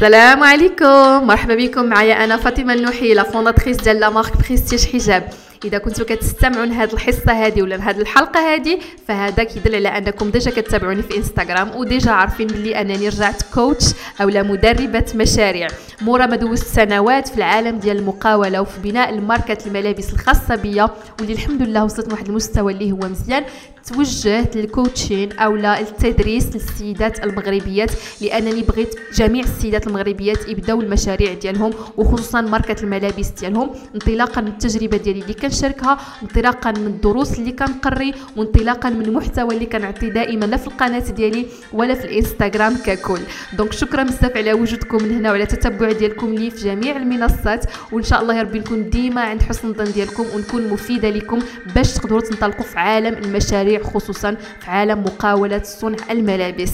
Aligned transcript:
السلام 0.00 0.42
عليكم. 0.42 1.26
مرحبا 1.26 1.54
بكم. 1.54 1.84
معايا 1.84 2.24
أنا 2.24 2.36
فاطمة 2.36 2.74
النوحي 2.74 3.14
la 3.14 3.22
fondatrice 3.22 3.76
ديال 3.76 4.00
la 4.00 4.10
marque 4.10 4.36
Prestige 4.36 4.86
Hijab. 4.86 5.28
إذا 5.64 5.78
كنتو 5.78 6.04
كتستمعوا 6.04 6.66
لهذه 6.66 6.92
الحصة 6.92 7.32
هذه 7.32 7.62
ولا 7.62 7.74
لهذه 7.74 8.00
الحلقة 8.00 8.54
هذه 8.54 8.78
فهذا 9.08 9.44
كيدل 9.44 9.86
على 9.86 9.98
أنكم 9.98 10.30
déjà 10.30 10.50
كتابعوني 10.50 11.02
في 11.02 11.16
انستغرام 11.16 11.76
و 11.76 11.83
déjà 11.83 12.10
عارفين 12.10 12.46
بلي 12.46 12.80
أنني 12.80 13.08
رجعت 13.08 13.42
coach 13.54 13.84
اولا 14.20 14.42
مدربة 14.42 15.04
مشاريع. 15.14 15.68
مورا 16.00 16.26
ما 16.26 16.36
دوزت 16.36 16.66
سنوات 16.66 17.28
في 17.28 17.36
العالم 17.36 17.78
ديال 17.78 17.98
المقاولة 17.98 18.60
وفي 18.60 18.80
بناء 18.80 19.10
الماركة 19.10 19.58
الملابس 19.66 20.12
الخاصة 20.12 20.54
بيا. 20.54 20.88
واللي 21.20 21.32
الحمد 21.32 21.62
لله 21.62 21.84
وصلت 21.84 22.08
لواحد 22.08 22.28
المستوى 22.28 22.72
اللي 22.72 22.92
هو 22.92 22.96
مزيان. 22.96 23.44
توجهت 23.86 24.56
لل 24.56 24.71
coaching 24.71 25.32
أو 25.32 25.56
التدريس 25.56 26.46
للسيدات 26.54 27.24
المغربيات 27.24 27.90
لأنني 28.20 28.62
بغيت 28.62 28.94
جميع 29.14 29.44
السيدات 29.44 29.86
المغربيات 29.86 30.48
يبداو 30.48 30.80
المشاريع 30.80 31.34
ديالهم 31.34 31.70
وخصوصا 31.96 32.40
ماركة 32.40 32.82
الملابس 32.82 33.28
ديالهم 33.28 33.70
انطلاقا 33.94 34.40
من 34.40 34.48
التجربة 34.48 34.96
ديالي 34.96 35.20
اللي 35.22 35.34
كنشاركها 35.34 35.98
انطلاقا 36.22 36.70
من 36.70 36.86
الدروس 36.86 37.38
اللي 37.38 37.52
كنقري 37.52 38.14
وانطلاقا 38.36 38.90
من 38.90 39.02
المحتوى 39.02 39.54
اللي 39.54 39.66
كنعطي 39.66 40.10
دائما 40.10 40.44
لا 40.44 40.56
في 40.56 40.66
القناة 40.66 40.98
ديالي 41.10 41.46
ولا 41.72 41.94
في 41.94 42.04
الإنستغرام 42.04 42.76
ككل. 42.86 43.20
دونك 43.58 43.72
شكرا 43.72 44.02
بزاف 44.02 44.36
على 44.36 44.52
وجودكم 44.52 45.02
من 45.02 45.10
هنا 45.16 45.30
وعلى 45.30 45.42
التتبع 45.42 45.92
ديالكم 45.92 46.34
لي 46.34 46.50
في 46.50 46.64
جميع 46.64 46.96
المنصات 46.96 47.64
وإن 47.92 48.02
شاء 48.02 48.22
الله 48.22 48.34
يا 48.34 48.42
ربي 48.42 48.58
نكون 48.58 48.90
ديما 48.90 49.20
عند 49.20 49.42
حسن 49.42 49.68
الظن 49.68 49.92
ديالكم 49.92 50.24
ونكون 50.34 50.68
مفيدة 50.68 51.10
لكم 51.10 51.38
باش 51.74 51.94
تقدروا 51.94 52.20
تنطلقوا 52.20 52.64
في 52.64 52.78
عالم 52.78 53.14
المشاريع 53.24 53.69
خصوصا 53.78 54.36
في 54.60 54.70
عالم 54.70 55.00
مقاوله 55.00 55.62
صنع 55.64 55.96
الملابس. 56.10 56.72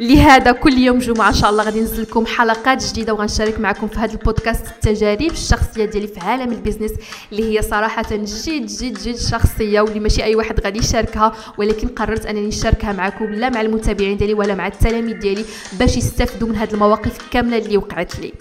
لهذا 0.00 0.52
كل 0.52 0.78
يوم 0.78 0.98
جمعة 0.98 1.28
إن 1.28 1.34
شاء 1.34 1.50
الله 1.50 1.64
غادي 1.64 1.80
ننزل 1.80 2.02
لكم 2.02 2.26
حلقات 2.26 2.84
جديدة 2.84 3.12
وغنشارك 3.14 3.60
معكم 3.60 3.88
في 3.88 3.98
هذا 3.98 4.12
البودكاست 4.12 4.66
التجارب 4.66 5.30
الشخصية 5.30 5.84
ديالي 5.84 6.06
في 6.06 6.20
عالم 6.20 6.52
ال 6.52 6.56
business 6.56 6.90
اللي 7.32 7.58
هي 7.58 7.62
صراحة 7.62 8.02
جد 8.12 8.66
جد 8.66 8.98
جد 8.98 9.16
شخصية 9.16 9.80
واللي 9.80 10.00
ماشي 10.00 10.24
أي 10.24 10.34
واحد 10.34 10.60
غادي 10.60 10.78
يشاركها 10.78 11.32
ولكن 11.58 11.88
قررت 11.88 12.26
أنني 12.26 12.46
نشاركها 12.46 12.92
معكم 12.92 13.24
لا 13.24 13.48
مع 13.48 13.60
المتابعين 13.60 14.16
ديالي 14.16 14.34
ولا 14.34 14.54
مع 14.54 14.66
التلاميذ 14.66 15.18
ديالي 15.18 15.44
باش 15.72 15.96
يستافدوا 15.96 16.48
من 16.48 16.56
هذه 16.56 16.74
المواقف 16.74 17.18
كاملة 17.30 17.58
اللي 17.58 17.76
وقعت 17.76 18.18
لي. 18.18 18.32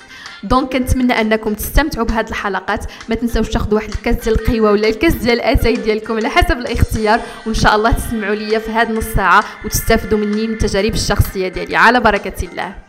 donc 0.50 0.74
كنتمنى 0.74 1.14
انكم 1.14 1.54
تستمتعوا 1.54 2.06
بهذه 2.06 2.30
الحلقات. 2.30 2.86
ما 3.10 3.16
تنساوش 3.16 3.50
تاخذوا 3.50 3.74
واحد 3.74 3.90
الكاس 3.90 4.16
ديال 4.16 4.40
القهوة 4.40 4.72
ولا 4.72 4.88
الكاس 4.88 5.14
ديال 5.14 5.42
الاتاي 5.42 5.76
ديالكم 5.76 6.16
على 6.16 6.30
حسب 6.30 6.58
الاختيار. 6.58 7.20
وإن 7.46 7.54
شاء 7.54 7.76
الله 7.76 7.92
تسمعوا 7.92 8.36
لي 8.36 8.60
في 8.60 8.72
هذه 8.72 8.90
النص 8.90 9.06
ساعة 9.06 9.44
وتستافدوا 9.66 10.18
مني 10.18 10.48
من 10.48 10.54
التجارب 10.54 10.94
الشخصية 10.94 11.48
ديالي. 11.48 11.76
على 11.76 12.00
بركة 12.00 12.48
الله. 12.48 12.85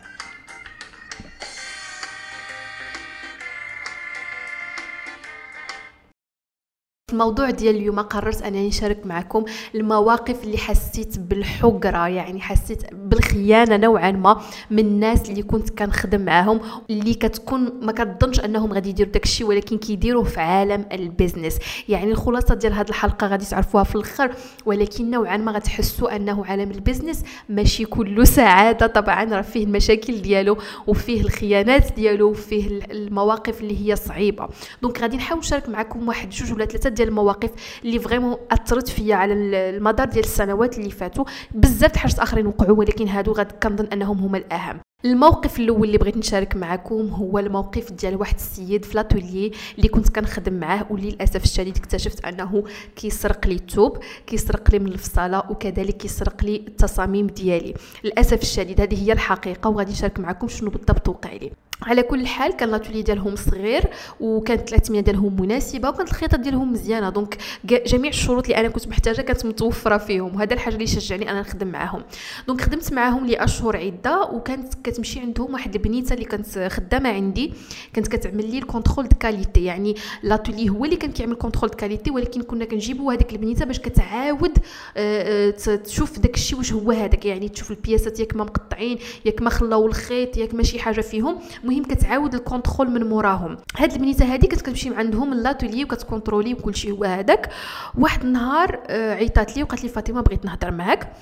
الموضوع 7.11 7.49
ديال 7.49 7.75
اليوم 7.75 7.99
قررت 7.99 8.41
أنني 8.41 8.67
نشارك 8.67 9.05
معكم 9.05 9.45
المواقف 9.75 10.43
اللي 10.43 10.57
حسيت 10.57 11.19
بالحقره 11.19 12.07
يعني 12.07 12.41
حسيت 12.41 12.93
بالخيانة 12.93 13.77
نوعا 13.77 14.11
ما 14.11 14.41
من 14.71 14.79
الناس 14.79 15.29
اللي 15.29 15.43
كنت 15.43 15.69
كنخدم 15.69 16.21
معاهم 16.21 16.59
اللي 16.89 17.13
كتكون 17.13 17.71
ما 17.81 17.91
كتظنش 17.91 18.39
أنهم 18.39 18.73
غادي 18.73 18.89
يديروا 18.89 19.11
داكشي 19.11 19.43
ولكن 19.43 19.77
كيديروه 19.77 20.23
في 20.23 20.39
عالم 20.39 20.85
البيزنس 20.91 21.57
يعني 21.89 22.11
الخلاصة 22.11 22.55
ديال 22.55 22.73
هذه 22.73 22.89
الحلقة 22.89 23.27
غادي 23.27 23.45
تعرفوها 23.45 23.83
في 23.83 23.95
الآخر 23.95 24.31
ولكن 24.65 25.11
نوعا 25.11 25.37
ما 25.37 25.51
غتحسوا 25.51 26.15
أنه 26.15 26.45
عالم 26.45 26.71
ال 26.71 26.77
business 26.77 27.23
ماشي 27.49 27.85
كله 27.85 28.23
سعادة. 28.23 28.87
طبعا 28.87 29.23
راه 29.23 29.41
فيه 29.41 29.63
المشاكل 29.63 30.21
ديالو 30.21 30.57
وفيه 30.87 31.21
الخيانات 31.21 31.93
ديالو 31.93 32.29
وفيه 32.29 32.79
المواقف 32.91 33.61
اللي 33.61 33.89
هي 33.89 33.95
صعيبة. 33.95 34.49
donc 34.81 35.01
غادي 35.01 35.17
نحاول 35.17 35.39
نشارك 35.39 35.69
معكم 35.69 36.07
واحد 36.07 36.29
جوج 36.29 36.53
ولا 36.53 36.65
ثلاثة 36.65 36.96
ديال 36.97 37.07
المواقف 37.07 37.51
اللي 37.85 37.99
vraiment 37.99 38.37
أثرت 38.51 38.87
فيا 38.87 39.15
على 39.15 39.33
المدار 39.33 40.07
ديال 40.07 40.23
السنوات 40.23 40.77
اللي 40.77 40.91
فاتوا. 40.91 41.25
بزاف 41.51 41.95
حاجات 41.95 42.19
اخرين 42.19 42.47
وقعوا 42.47 42.77
ولكن 42.77 43.07
هادو 43.07 43.31
غاد 43.31 43.51
كنظن 43.51 43.85
أنهم 43.85 44.17
هما 44.17 44.37
الأهم. 44.37 44.79
الموقف 45.05 45.59
الأول 45.59 45.87
اللي 45.87 45.97
بغيت 45.97 46.17
نشارك 46.17 46.55
معكم 46.55 47.09
هو 47.09 47.39
الموقف 47.39 47.91
ديال 47.91 48.15
واحد 48.15 48.35
السيد 48.35 48.85
في 48.85 48.95
l'atelier 48.95 49.51
اللي 49.77 49.87
كنت 49.87 50.09
كنخدم 50.09 50.53
معاه 50.53 50.85
واللي 50.89 51.09
للاسف 51.09 51.43
الشديد 51.43 51.77
اكتشفت 51.77 52.25
أنه 52.25 52.63
كيسرق 52.95 53.47
لي 53.47 53.55
الثوب 53.55 53.97
كيسرق 54.27 54.71
لي 54.71 54.79
من 54.79 54.87
الفصالة 54.87 55.43
وكذلك 55.49 55.97
كيسرق 55.97 56.43
لي 56.43 56.55
التصاميم 56.67 57.27
ديالي. 57.27 57.73
للأسف 58.03 58.41
الشديد 58.41 58.81
هذه 58.81 59.03
هي 59.07 59.13
الحقيقة 59.13 59.69
وغادي 59.69 59.91
نشارك 59.91 60.19
معكم 60.19 60.47
شنو 60.47 60.69
بالضبط 60.69 61.09
وقع 61.09 61.33
لي. 61.33 61.51
على 61.83 62.03
كل 62.03 62.27
حال 62.27 62.51
كان 62.51 62.69
l'atelier 62.69 63.01
ديالهم 63.01 63.35
صغير 63.35 63.83
وكانت 64.19 64.69
الاثمنه 64.69 64.99
ديالهم 64.99 65.41
مناسبة 65.41 65.89
وكانت 65.89 66.09
الخياطة 66.09 66.37
ديالهم 66.37 66.71
مزيانة. 66.71 67.09
donc 67.09 67.37
جميع 67.65 68.09
الشروط 68.09 68.43
اللي 68.43 68.57
أنا 68.57 68.69
كنت 68.69 68.87
محتاجة 68.87 69.21
كانت 69.21 69.45
متوفرة 69.45 69.97
فيهم. 69.97 70.35
وهذا 70.35 70.53
الحاجة 70.53 70.73
اللي 70.73 70.87
شجعني 70.87 71.31
أنا 71.31 71.39
نخدم 71.39 71.67
معاهم. 71.67 72.03
donc 72.47 72.61
خدمت 72.61 72.93
معاهم 72.93 73.25
لأشهر 73.25 73.77
عدة 73.77 74.21
وكانت 74.21 74.73
كتمشي 74.83 75.19
عندهم 75.19 75.53
واحد 75.53 75.75
البنيتة 75.75 76.13
اللي 76.13 76.25
كانت 76.25 76.59
خدامة 76.59 77.09
عندي. 77.09 77.53
كانت 77.93 78.07
كتعمل 78.07 78.51
لي 78.51 78.57
ال 78.57 78.63
contrôle 78.63 79.07
de 79.07 79.17
qualité 79.17 79.63
يعني 79.63 79.95
l'atelier 80.23 80.69
هو 80.69 80.85
اللي 80.85 80.95
كان 80.95 81.11
كيعمل 81.11 81.35
contrôle 81.35 81.69
de 81.71 81.77
qualité 81.77 82.11
ولكن 82.11 82.41
كنا 82.41 82.65
كنجيبوا 82.65 83.13
هذيك 83.13 83.33
البنيتة 83.33 83.65
باش 83.65 83.79
كتعاود 83.79 84.57
آه، 84.97 85.49
آه، 85.67 85.75
تشوف 85.75 86.19
داك 86.19 86.35
الشيء 86.35 86.57
واش 86.57 86.73
هو 86.73 86.91
هذاك. 86.91 87.25
يعني 87.25 87.49
تشوف 87.49 87.71
البياسات 87.71 88.19
ياك 88.19 88.35
ما 88.35 88.43
مقطعين 88.43 88.97
ياك 89.25 89.41
ما 89.41 89.49
خلاو 89.49 89.87
الخيط 89.87 90.37
ياك 90.37 90.53
ماشي 90.53 90.79
حاجة 90.79 91.01
فيهم. 91.01 91.39
المهم 91.67 91.83
كتعاود 91.83 92.33
ال 92.33 92.39
contrôle 92.39 92.89
من 92.89 93.03
موراهم. 93.03 93.57
هاد 93.77 93.91
البنيتة 93.91 94.33
هادي 94.33 94.47
كانت 94.47 94.61
كتمشي 94.61 94.95
عندهم 94.95 95.33
l'atelier 95.33 95.83
وكتكونترولي 95.83 96.53
وكل 96.53 96.75
شيء 96.75 96.91
هو 96.91 97.03
هذاك. 97.03 97.49
واحد 97.97 98.23
النهار 98.23 98.79
آه، 98.87 99.13
عيطات 99.13 99.57
لي 99.57 99.63
وقالت 99.63 99.83
لي 99.83 99.89
فاطمة 99.89 100.21
بغيت 100.21 100.45
نهضر 100.45 100.71
معاك. 100.71 101.13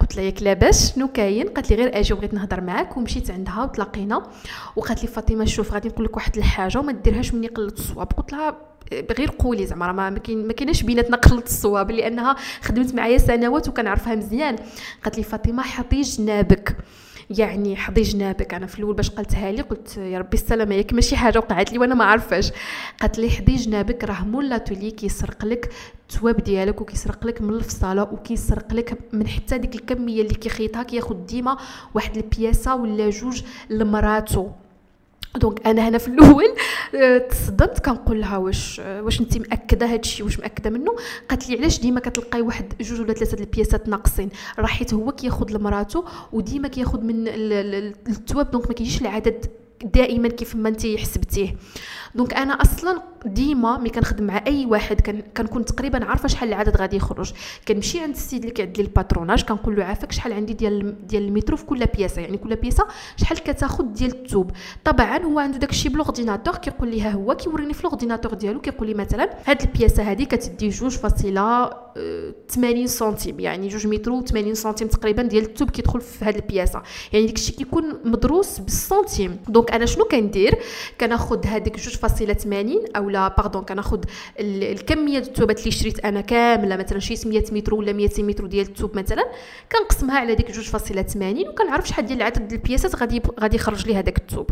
قلت 0.00 0.16
لها 0.16 0.24
ياك 0.24 0.42
لاباس 0.42 0.94
شنو 0.94 1.08
كاين؟ 1.08 1.48
قالت 1.48 1.70
لي 1.70 1.76
غير 1.76 1.98
أجي 1.98 2.14
وبغيت 2.14 2.34
نهضر 2.34 2.60
معاك. 2.60 2.96
ومشيت 2.96 3.30
عندها 3.30 3.62
وتلاقينا. 3.62 4.22
وقالت 4.76 5.02
لي 5.02 5.08
فاطمة 5.08 5.44
شوف 5.44 5.72
غادي 5.72 5.88
نقول 5.88 6.04
لك 6.04 6.16
واحد 6.16 6.36
الحاجة 6.36 6.78
وما 6.78 6.92
ديرهاش 6.92 7.34
مني 7.34 7.46
قلة 7.46 7.72
الصواب. 7.72 8.12
قلت 8.12 8.32
لها 8.32 8.56
غير 9.18 9.30
قولي 9.38 9.66
زعما 9.66 9.92
ما 9.92 10.10
ما 10.10 10.52
كايناش 10.52 10.82
بيناتنا 10.82 11.16
قلة 11.16 11.42
الصواب 11.42 11.90
لأنها 11.90 12.36
خدمت 12.62 12.94
معايا 12.94 13.18
سنوات 13.18 13.68
وكنعرفها 13.68 14.14
مزيان. 14.14 14.56
قالت 15.04 15.16
لي 15.16 15.22
فاطمة 15.22 15.62
حطي 15.62 16.00
جنابك. 16.00 16.76
يعني 17.30 17.76
حظي 17.76 18.02
جنابك. 18.02 18.54
أنا 18.54 18.66
في 18.66 18.78
الأول 18.78 18.94
باش 18.94 19.10
قلتها 19.10 19.52
لي 19.52 19.62
قلت 19.62 19.96
يا 19.96 20.18
ربي 20.18 20.36
السلامه 20.36 20.74
ياك 20.74 20.92
ماشي 20.92 21.16
حاجة 21.16 21.38
وقعت 21.38 21.72
لي 21.72 21.78
وأنا 21.78 21.94
ما 21.94 22.04
عارفاش. 22.04 22.52
قالت 23.00 23.18
لي 23.18 23.30
حظي 23.30 23.56
جنابك 23.56 24.04
راه 24.04 24.24
مولا 24.24 24.58
تولي 24.58 24.90
كيسرق 24.90 25.44
لك 25.44 25.72
التواب 26.02 26.36
ديالك 26.36 26.80
وكيسرق 26.80 27.26
لك 27.26 27.42
من 27.42 27.50
الفصالة 27.50 28.02
وكيسرق 28.02 28.74
لك 28.74 28.98
من 29.12 29.28
حتى 29.28 29.58
ديك 29.58 29.74
الكمية 29.74 30.22
اللي 30.22 30.34
كيخيطها 30.34 30.82
كياخذ 30.82 31.26
ديما 31.26 31.56
واحد 31.94 32.16
البياسة 32.16 32.76
ولا 32.76 33.10
جوج 33.10 33.42
لمراتو. 33.70 34.48
donc 35.36 35.66
أنا 35.66 35.88
هنا 35.88 35.98
في 35.98 36.08
الأول 36.08 36.54
آه، 36.94 37.18
تصدمت 37.18 37.78
كنقول 37.78 38.20
لها 38.20 38.36
واش 38.36 38.80
آه، 38.80 39.02
واش 39.02 39.20
انت 39.20 39.38
مأكدة 39.38 39.94
الشيء 39.94 40.26
واش 40.26 40.38
مأكدة 40.38 40.70
منه؟ 40.70 40.96
قالت 41.28 41.48
لي 41.48 41.58
علاش 41.58 41.80
ديما 41.80 42.00
كتلقاي 42.00 42.40
واحد 42.42 42.72
جوج 42.80 43.00
ولا 43.00 43.12
ثلاثة 43.12 43.38
البياسات 43.40 43.88
ناقصين؟ 43.88 44.28
راه 44.58 44.66
حيت 44.66 44.94
هو 44.94 45.12
كياخذ 45.12 45.50
لمراتو 45.50 46.04
وديما 46.32 46.68
كياخذ 46.68 47.00
من 47.00 47.28
التواب 48.08 48.50
donc 48.50 48.66
ما 48.68 48.74
كيجيش 48.74 49.00
العدد 49.02 49.46
دائما 49.84 50.28
كيف 50.28 50.56
ما 50.56 50.68
انت 50.68 50.86
حسبتيه. 50.86 51.56
donc 52.14 52.34
أنا 52.34 52.54
أصلا 52.62 53.02
ديما 53.26 53.78
ملي 53.78 53.90
كنخدم 53.90 54.24
مع 54.24 54.44
أي 54.46 54.66
واحد 54.66 55.00
كنكون 55.36 55.64
تقريبا 55.64 56.04
عارفة 56.04 56.28
شحال 56.28 56.48
العدد 56.48 56.76
غادي 56.76 56.96
يخرج. 56.96 57.32
كنمشي 57.68 58.00
عند 58.00 58.14
السيد 58.14 58.40
اللي 58.40 58.54
كيعد 58.54 58.78
لي 58.78 58.82
ال 58.82 58.88
patronage 58.88 59.44
كنقول 59.44 59.76
له 59.76 59.84
عافاك 59.84 60.12
شحال 60.12 60.32
عندي 60.32 60.52
ديال 60.52 61.06
ديال 61.06 61.22
المترو 61.22 61.56
في 61.56 61.64
كل 61.64 61.86
بياسة. 61.86 62.22
يعني 62.22 62.38
كل 62.38 62.56
بياسة 62.56 62.86
شحال 63.16 63.38
كتاخذ 63.38 63.84
ديال 63.84 64.10
الثوب 64.10 64.50
طبعا 64.84 65.18
هو 65.18 65.38
عنده 65.38 65.58
داكشي 65.58 65.88
ب 65.88 65.93
l'ordinateur 65.93 66.56
كيقول 66.56 66.88
لي 66.88 67.00
ها 67.00 67.10
هو 67.10 67.36
كيوريني 67.36 67.74
في 67.74 67.82
l'ordinateur 67.82 68.34
ديالو 68.34 68.60
كيقول 68.60 68.88
لي 68.88 68.94
مثلا 68.94 69.30
هاد 69.46 69.62
البياسة 69.62 70.02
هذه 70.02 70.24
كتدي 70.24 70.68
جوج 70.68 70.96
فاصلة 70.96 71.70
80 72.48 72.86
سنتيم. 72.86 73.40
يعني 73.40 73.68
جوج 73.68 73.86
مترو 73.86 74.20
80 74.20 74.54
سنتيم 74.54 74.88
تقريبا 74.88 75.22
ديال 75.22 75.44
الثوب 75.44 75.70
كيدخل 75.70 76.00
في 76.00 76.24
هاد 76.24 76.36
البياسة. 76.36 76.82
يعني 77.12 77.26
داكشي 77.26 77.52
كيكون 77.52 78.00
مدروس 78.04 78.58
بالسنتيم. 78.58 79.38
donc 79.48 79.70
أنا 79.72 79.86
شنو 79.86 80.04
كندير؟ 80.04 80.58
كناخذ 81.00 81.46
هذيك 81.46 81.76
جوج 81.76 81.96
2.80 82.08 82.96
أو 82.96 83.10
لا 83.10 83.28
pardon 83.28 83.62
كناخذ 83.62 84.04
الكمية 84.40 85.18
ديال 85.22 85.32
الثوبات 85.32 85.58
اللي 85.58 85.70
شريت 85.70 86.04
أنا 86.04 86.20
كاملة 86.20 86.76
مثلا 86.76 86.98
شي 86.98 87.28
100 87.28 87.44
متر 87.52 87.74
ولا 87.74 87.92
200 87.92 88.22
متر 88.22 88.46
ديال 88.46 88.66
الثوب 88.66 88.96
مثلا 88.96 89.24
كنقسمها 89.72 90.18
على 90.18 90.34
ديك 90.34 90.52
2.80 90.52 91.48
وكنعرف 91.48 91.88
شحال 91.88 92.06
ديال 92.06 92.18
العدد 92.18 92.52
البياسات 92.52 92.96
غادي 92.96 93.22
غادي 93.40 93.56
يخرج 93.56 93.86
لي 93.86 93.96
هذاك 93.96 94.18
الثوب 94.18 94.50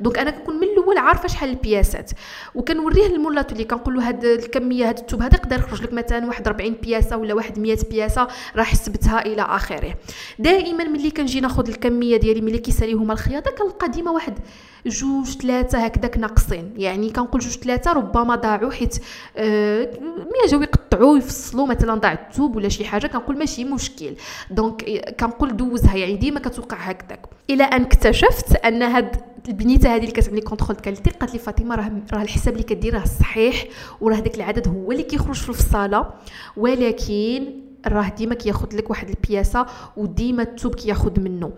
دونك 0.00 0.18
أنا 0.18 0.30
كنكون 0.30 0.56
من 0.56 0.62
الأول 0.62 0.98
عارفة 0.98 1.28
شحال 1.28 1.50
البياسات. 1.50 2.10
وكنوريه 2.54 3.08
للمولاتو 3.08 3.52
اللي 3.52 3.64
كنقول 3.64 3.94
له 3.94 4.08
هاد 4.08 4.24
الكمية 4.24 4.88
هاد 4.88 4.98
الثوب 4.98 5.22
هذا 5.22 5.34
يقدر 5.36 5.58
يخرج 5.58 5.82
لك 5.82 5.92
مثلا 5.92 6.26
واحد 6.26 6.46
40 6.46 6.72
بياسة 6.82 7.16
ولا 7.16 7.34
واحد 7.34 7.58
100 7.58 7.78
بياسة 7.90 8.28
راه 8.56 8.62
حسبتها 8.62 9.26
إلى 9.26 9.42
آخره. 9.42 9.94
دائما 10.38 10.84
ملي 10.84 11.10
كنجي 11.10 11.40
ناخذ 11.40 11.68
الكمية 11.68 12.16
ديالي 12.16 12.40
ملي 12.40 12.58
كيسالي 12.58 12.92
هما 12.92 13.12
الخياطة 13.12 13.50
كنلقى 13.50 13.88
ديما 13.88 14.10
واحد 14.10 14.38
جوج 14.86 15.26
ثلاثة 15.26 15.78
هكذاك 15.78 16.18
ناقصين. 16.18 16.74
يعني 16.76 17.10
كنقول 17.10 17.40
جوج 17.40 17.52
ثلاثة 17.52 17.92
ربما 17.92 18.34
ضاعوا 18.36 18.70
حيت 18.70 18.98
آه 19.36 19.90
ملي 20.00 20.48
جاو 20.48 20.62
يقطعوا 20.62 21.18
يفصلوا 21.18 21.66
مثلا 21.66 21.94
ضاع 21.94 22.12
الثوب 22.12 22.56
ولا 22.56 22.68
شي 22.68 22.84
حاجة 22.84 23.06
كنقول 23.06 23.38
ماشي 23.38 23.64
مشكل. 23.64 24.14
donc 24.50 24.84
كنقول 25.20 25.56
دوزها 25.56 25.96
يعني 25.96 26.16
ديما 26.16 26.40
كتوقع 26.40 26.76
هكذاك. 26.76 27.26
إلى 27.50 27.64
أن 27.64 27.82
اكتشفت 27.82 28.56
أن 28.56 28.82
هاد 28.82 29.16
البنيتة 29.48 29.94
هذه 29.94 30.00
اللي 30.00 30.10
كتعمل 30.12 30.40
contrôle 30.42 30.76
qualité 30.76 31.10
قالت 31.10 31.32
لي 31.32 31.38
فاطمة 31.38 31.74
راه 31.74 31.92
راه 32.12 32.22
الحساب 32.22 32.52
اللي 32.54 32.64
كدير 32.64 32.94
راه 32.94 33.04
صحيح 33.04 33.64
وراه 34.00 34.20
داك 34.20 34.34
العدد 34.34 34.68
هو 34.68 34.92
اللي 34.92 35.02
كيخرج 35.02 35.34
في 35.36 35.48
الفصاله 35.48 36.10
ولكن 36.56 37.52
راه 37.86 38.08
ديما 38.08 38.34
كياخذ 38.34 38.76
لك 38.76 38.90
واحد 38.90 39.08
البياسة 39.08 39.66
وديما 39.96 40.42
الثوب 40.42 40.74
كياخذ 40.74 41.20
منه. 41.20 41.52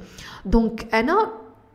donc 0.44 0.94
أنا 0.94 1.32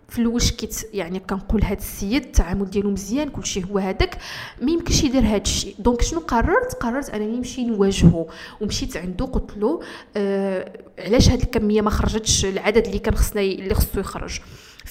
في 0.09 0.19
الأول 0.19 0.41
شكيت 0.41 0.75
يعني 0.93 1.19
كنقول 1.19 1.63
هذا 1.63 1.77
السيد 1.77 2.23
التعامل 2.25 2.69
ديالو 2.69 2.91
مزيان 2.91 3.29
كلشي 3.29 3.63
هو 3.71 3.77
هذاك 3.77 4.17
ما 4.61 4.71
يمكنش 4.71 5.03
يدير 5.03 5.21
هذا 5.21 5.37
الشيء. 5.41 5.75
donc 5.79 6.01
شنو 6.01 6.19
قررت؟ 6.19 6.73
قررت 6.79 7.09
أنني 7.09 7.37
نمشي 7.37 7.63
نواجهه 7.65 8.27
ومشيت 8.61 8.97
عنده 8.97 9.25
قلت 9.25 9.57
له 9.57 9.81
آه 10.17 10.71
علاش 10.99 11.29
هذه 11.29 11.43
الكمية 11.43 11.81
ما 11.81 11.89
خرجتش؟ 11.89 12.45
العدد 12.45 12.85
اللي 12.85 12.99
كان 12.99 13.15
خصنا 13.15 13.41
اللي 13.41 13.73
خصو 13.73 13.99
يخرج. 13.99 14.39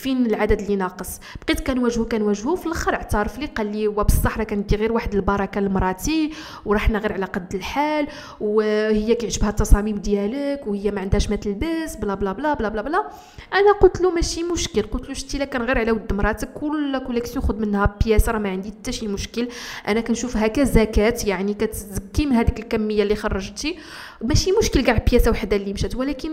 فين 0.04 0.26
العدد 0.26 0.60
اللي 0.60 0.76
ناقص؟ 0.76 1.20
بقيت 1.46 1.60
كنواجهو 1.60 2.04
كنواجهو 2.04 2.56
في 2.56 2.66
الآخر 2.66 2.94
اعترف 2.94 3.38
لي 3.38 3.46
قال 3.46 3.72
لي 3.72 3.88
وبصح 3.88 4.38
راه 4.38 4.44
كندي 4.44 4.76
غير 4.76 4.92
واحد 4.92 5.14
البركة 5.14 5.60
لمراتي 5.60 6.30
ورحنا 6.64 6.98
غير 6.98 7.12
على 7.12 7.24
قد 7.24 7.54
الحال 7.54 8.06
وهي 8.40 9.14
كيعجبها 9.14 9.48
التصاميم 9.48 9.96
ديالك 9.96 10.66
وهي 10.66 10.90
ما 10.90 11.00
عندهاش 11.00 11.30
ما 11.30 11.36
تلبس 11.36 11.96
بلا 11.96 12.14
بلا 12.14 12.32
بلا 12.32 12.54
بلا 12.54 12.68
بلا 12.68 12.82
بلا. 12.82 13.04
أنا 13.54 13.72
قلت 13.72 14.00
له 14.00 14.10
ماشي 14.10 14.42
مشكل 14.42 14.82
قلت 14.82 15.08
له 15.08 15.14
شتي 15.14 15.46
كان 15.46 15.62
غير 15.62 15.78
على 15.78 15.92
ود 15.92 16.12
مراتك 16.12 16.52
كل 16.52 16.98
collection 16.98 17.44
خذ 17.44 17.56
منها 17.60 17.96
pièce 18.04 18.28
راه 18.28 18.38
ما 18.38 18.48
عندي 18.50 18.70
حتى 18.70 18.92
شي 18.92 19.08
مشكل. 19.08 19.48
أنا 19.88 20.00
كنشوفها 20.00 20.46
كزكاه 20.46 21.14
يعني 21.24 21.54
كتزكي 21.54 22.26
من 22.26 22.32
هذيك 22.32 22.58
الكمية 22.58 23.02
اللي 23.02 23.16
خرجتي. 23.16 23.78
ماشي 24.22 24.52
مشكل 24.52 24.80
كاع 24.80 25.04
بياسه 25.10 25.30
وحده 25.30 25.56
اللي 25.56 25.72
مشات 25.72 25.96
ولكن 25.96 26.30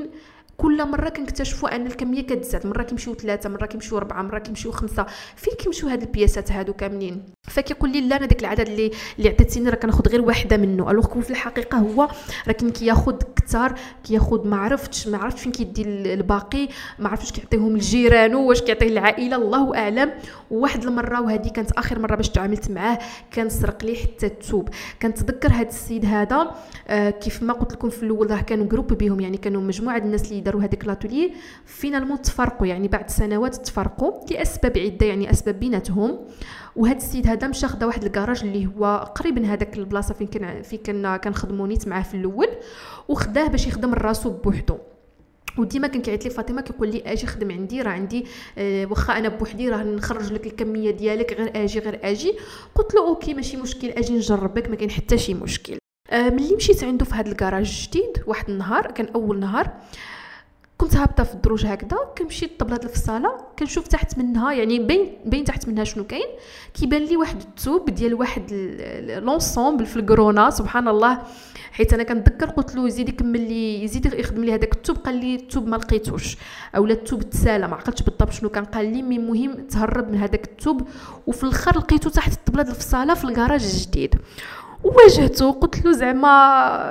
كل 0.61 0.85
مرة 0.85 1.09
كنكتشفوا 1.09 1.75
أن 1.75 1.87
الكمية 1.87 2.21
كتزاد 2.21 2.67
مرة 2.67 2.83
كيمشيو 2.83 3.13
ثلاثة 3.13 3.49
مرة 3.49 3.65
كيمشيو 3.65 3.97
أربعة 3.97 4.21
مرة 4.21 4.39
كيمشيو 4.39 4.71
خمسة. 4.71 5.05
فين 5.35 5.53
كيمشيو 5.53 5.89
هاد 5.89 6.01
البياسات 6.01 6.51
هادو 6.51 6.73
كاملين؟ 6.73 7.23
فكيقول 7.49 7.91
لي 7.91 8.01
لا 8.01 8.17
أنا 8.17 8.25
داك 8.25 8.41
العدد 8.41 8.67
اللي 8.67 8.91
اللي 9.17 9.29
عطيتيني 9.29 9.69
راه 9.69 9.75
كناخذ 9.75 10.09
غير 10.09 10.21
واحدة 10.21 10.57
منه. 10.57 10.91
alors 10.91 11.21
في 11.21 11.29
الحقيقة 11.29 11.77
هو 11.77 12.07
راه 12.47 12.53
كان 12.53 12.69
كياخذ 12.69 13.15
كثار 13.35 13.75
كياخذ 14.03 14.47
ما 14.47 14.57
عرفتش 14.57 15.07
ما 15.07 15.17
عرفتش 15.17 15.41
فين 15.41 15.51
كيدي 15.51 15.81
الباقي. 16.13 16.67
ما 16.99 17.09
عرفتش 17.09 17.31
كيعطيهم 17.31 17.77
لجيرانو 17.77 18.49
واش 18.49 18.61
كيعطيه 18.61 18.87
للعائله 18.87 19.35
الله 19.35 19.75
أعلم. 19.77 20.11
وواحد 20.51 20.83
المرة 20.83 21.21
وهذه 21.21 21.47
كانت 21.47 21.71
آخر 21.71 21.99
مرة 21.99 22.15
باش 22.15 22.29
تعاملت 22.29 22.71
معاه 22.71 22.99
كان 23.31 23.49
سرق 23.49 23.85
لي 23.85 23.95
حتى 23.95 24.25
الثوب 24.25 24.69
كنتذكر 25.01 25.51
هذا 25.51 25.67
السيد 25.67 26.05
هذا 26.05 26.51
آه 26.87 27.09
كيف 27.09 27.43
ما 27.43 27.53
قلت 27.53 27.73
لكم 27.73 27.89
في 27.89 28.03
الأول 28.03 28.31
راه 28.31 28.41
كانوا 28.41 28.65
groupe 28.65 28.93
بهم 28.93 29.19
يعني 29.19 29.37
كانوا 29.37 29.61
مجموعة 29.61 29.97
الناس 29.97 30.31
اللي 30.31 30.41
داروا 30.51 30.63
هذاك 30.63 30.85
l'atelier 30.85 31.33
finalement 31.65 32.21
تفرقوا 32.21 32.67
يعني 32.67 32.87
بعد 32.87 33.09
سنوات 33.09 33.55
تفرقوا 33.55 34.11
لأسباب 34.31 34.77
عدة 34.77 35.05
يعني 35.05 35.31
أسباب 35.31 35.59
بيناتهم. 35.59 36.19
وهذا 36.75 36.97
السيد 36.97 37.27
هذا 37.27 37.47
مشى 37.47 37.67
خدا 37.67 37.85
واحد 37.85 38.03
الكراج 38.03 38.43
اللي 38.43 38.69
هو 38.77 39.11
قريب 39.15 39.39
من 39.39 39.45
هذاك 39.45 39.77
البلاصة 39.77 40.13
فين 40.13 40.27
كان 40.27 40.61
فين 40.61 40.79
كنا 40.79 41.17
كنخدموا 41.17 41.67
نيت 41.67 41.87
معاه 41.87 42.01
في 42.01 42.13
الأول 42.13 42.47
وخداه 43.07 43.47
باش 43.47 43.67
يخدم 43.67 43.93
راسو 43.93 44.29
بوحدو. 44.29 44.77
وديما 45.57 45.87
كان 45.87 46.01
كيعيط 46.01 46.23
لي 46.23 46.29
فاطمة 46.29 46.61
كيقول 46.61 46.91
لي 46.91 47.03
آجي 47.05 47.27
خدم 47.27 47.51
عندي 47.51 47.81
راه 47.81 47.91
عندي 47.91 48.25
آه 48.57 48.85
واخا 48.85 49.17
أنا 49.17 49.29
بوحدي 49.29 49.69
راه 49.69 49.83
نخرج 49.83 50.33
لك 50.33 50.45
الكمية 50.45 50.91
ديالك 50.91 51.33
غير 51.33 51.63
آجي 51.63 51.79
غير 51.79 51.99
آجي. 52.03 52.33
قلت 52.75 52.95
له 52.95 53.07
OK 53.07 53.33
ماشي 53.33 53.57
مشكل 53.57 53.89
آجي 53.89 54.13
نجربك 54.13 54.69
ما 54.69 54.75
كاين 54.75 54.91
حتى 54.91 55.17
شي 55.17 55.33
مشكل. 55.33 55.77
آه 56.09 56.29
ملي 56.29 56.55
مشيت 56.55 56.83
عنده 56.83 57.05
في 57.05 57.15
هذا 57.15 57.31
الكراج 57.31 57.81
الجديد 57.81 58.23
واحد 58.27 58.49
النهار 58.49 58.91
كان 58.91 59.07
أول 59.15 59.39
نهار 59.39 59.71
كنت 60.81 60.95
هابطة 60.95 61.23
في 61.23 61.33
الدروج 61.33 61.65
هكذا 61.65 61.97
كنمشي 62.17 62.45
للطبله 62.45 62.77
في 62.77 62.95
الصاله 62.95 63.37
كنشوف 63.59 63.87
تحت 63.87 64.17
منها 64.17 64.51
يعني 64.51 64.79
بين 64.79 65.17
بين 65.25 65.43
تحت 65.43 65.67
منها 65.67 65.83
شنو 65.83 66.03
كاين. 66.03 66.27
كيبان 66.73 67.01
لي 67.01 67.17
واحد 67.17 67.41
الثوب 67.41 67.89
ديال 67.89 68.13
واحد 68.13 68.53
l'ensemble 69.07 69.85
في 69.85 69.97
الكورونا 69.97 70.49
سبحان 70.49 70.87
الله. 70.87 71.21
حيت 71.71 71.93
أنا 71.93 72.03
كنتذكر 72.03 72.49
قلت 72.49 72.75
له 72.75 72.87
يزيد 72.87 73.09
يكمل 73.09 73.39
لي 73.39 73.83
يزيد 73.83 74.13
يخدم 74.13 74.43
لي 74.43 74.53
هذاك 74.53 74.73
الثوب 74.73 74.97
قال 74.97 75.15
لي 75.15 75.35
الثوب 75.35 75.67
ما 75.67 75.75
لقيتوش. 75.75 76.37
اولا 76.75 76.93
الثوب 76.93 77.29
تسالى 77.29 77.67
ما 77.67 77.75
عقلتش 77.75 78.01
بالضبط 78.01 78.31
شنو 78.31 78.49
كان. 78.49 78.65
قال 78.65 78.93
لي 78.93 79.01
mais 79.01 79.19
مهم 79.19 79.67
تهرب 79.67 80.11
من 80.11 80.17
هذاك 80.17 80.45
الثوب 80.45 80.87
وفي 81.27 81.43
الآخر 81.43 81.77
لقيته 81.77 82.09
تحت 82.09 82.33
الطبله 82.33 82.63
في 82.63 82.79
الصاله 82.79 83.13
في 83.13 83.23
الكراج 83.23 83.63
الجديد. 83.63 84.15
وواجهته 84.83 85.51
قلت 85.51 85.85
له 85.85 85.91
زعما 85.91 86.27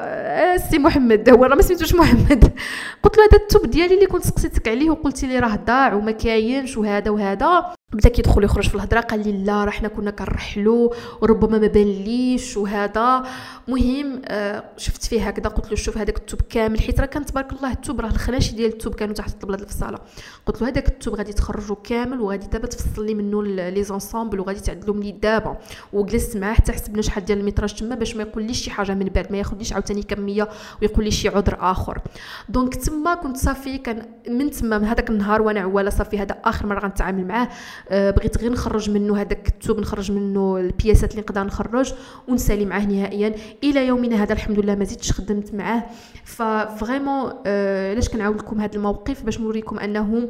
آه، 0.06 0.56
سي 0.56 0.78
محمد 0.78 1.30
هو 1.30 1.44
راه 1.44 1.54
ما 1.56 1.62
سميتوش 1.62 1.94
محمد. 1.94 2.44
قلت 3.02 3.18
له 3.18 3.24
هذا 3.24 3.36
التوب 3.42 3.66
ديالي 3.70 3.94
اللي 3.94 4.06
كنت 4.06 4.24
سقسيتك 4.24 4.68
عليه 4.68 4.90
وقلتي 4.90 5.26
لي 5.26 5.38
راه 5.38 5.56
ضاع 5.66 5.94
وما 5.94 6.10
كاينش 6.10 6.76
وهذا 6.76 7.10
وهذا. 7.10 7.74
بدا 7.92 8.08
كيدخل 8.08 8.44
يخرج 8.44 8.68
في 8.68 8.74
الهضرة 8.74 9.00
قال 9.00 9.22
لي 9.28 9.44
لا 9.44 9.64
راه 9.64 9.70
حنا 9.70 9.88
كنا 9.88 10.10
كنرحلو 10.10 10.94
وربما 11.22 11.58
ما 11.58 11.66
بانليش 11.66 12.56
وهذا. 12.56 13.22
مهم 13.68 14.22
آه 14.24 14.64
شفت 14.76 15.04
فيه 15.04 15.28
هكذا 15.28 15.48
قلت 15.48 15.70
له 15.70 15.76
شوف 15.76 15.98
هذاك 15.98 16.16
التوب 16.16 16.40
كامل 16.50 16.80
حيت 16.80 17.00
راه 17.00 17.06
كان 17.06 17.26
تبارك 17.26 17.52
الله 17.52 17.72
التوب 17.72 18.00
راه 18.00 18.08
الخناشي 18.08 18.56
ديال 18.56 18.72
التوب 18.72 18.94
كانوا 18.94 19.14
تحت 19.14 19.28
الطبلة 19.28 19.56
في 19.56 19.62
الصاله 19.62 19.98
قلت 20.46 20.62
له 20.62 20.68
هذاك 20.68 20.88
التوب 20.88 21.14
غادي 21.14 21.32
تخرجو 21.32 21.74
كامل 21.74 22.20
وغادي 22.20 22.46
دابا 22.46 22.66
تفصل 22.66 23.06
لي 23.06 23.14
منه 23.14 23.42
les 23.42 23.84
ensembles 23.84 24.40
وغادي 24.40 24.60
تعدلهم 24.60 25.02
لي 25.02 25.12
دابا. 25.12 25.58
وجلست 25.92 26.36
معاه 26.36 26.54
حتى 26.54 26.72
حسبنا 26.72 27.02
شحال 27.02 27.24
ديال 27.24 27.38
ال 27.38 27.43
métrage 27.43 27.74
تما 27.74 27.94
باش 27.94 28.16
ما 28.16 28.22
يقوليش 28.22 28.64
شي 28.64 28.70
حاجة 28.70 28.94
من 28.94 29.04
بعد 29.04 29.32
ما 29.32 29.38
ياخذليش 29.38 29.72
عاوتاني 29.72 30.02
كمية 30.02 30.48
ويقول 30.82 31.04
لي 31.04 31.10
شي 31.10 31.28
عذر 31.28 31.56
آخر. 31.60 32.00
donc 32.48 32.74
تما 32.74 33.14
كنت 33.14 33.36
صافي 33.36 33.78
كان 33.78 34.06
من 34.28 34.50
تما 34.50 34.78
من 34.78 34.84
هذاك 34.84 35.10
النهار 35.10 35.42
وأنا 35.42 35.60
عوالة 35.60 35.90
صافي 35.90 36.18
هذا 36.18 36.36
آخر 36.44 36.66
مرة 36.66 36.80
غنتعامل 36.80 37.26
معاه. 37.26 37.48
بغيت 37.90 38.38
غير 38.38 38.52
نخرج 38.52 38.90
منه 38.90 39.16
هذاك 39.16 39.48
الثوب 39.48 39.80
نخرج 39.80 40.12
منه 40.12 40.56
البياسات 40.56 41.10
اللي 41.10 41.22
نقدر 41.22 41.44
نخرج 41.44 41.92
ونسالي 42.28 42.64
معاه 42.64 42.84
نهائيا. 42.84 43.34
إلى 43.64 43.86
يومنا 43.86 44.22
هذا 44.22 44.32
الحمد 44.32 44.58
لله 44.58 44.74
ما 44.74 44.84
زدتش 44.84 45.12
خدمت 45.12 45.54
معاه. 45.54 45.82
ففريمون 46.24 47.32
آه 47.46 47.90
علاش 47.90 48.08
كنعاود 48.08 48.36
لكم 48.36 48.60
هذا 48.60 48.76
الموقف 48.76 49.22
باش 49.22 49.40
نوريكم 49.40 49.78
أنه 49.78 50.28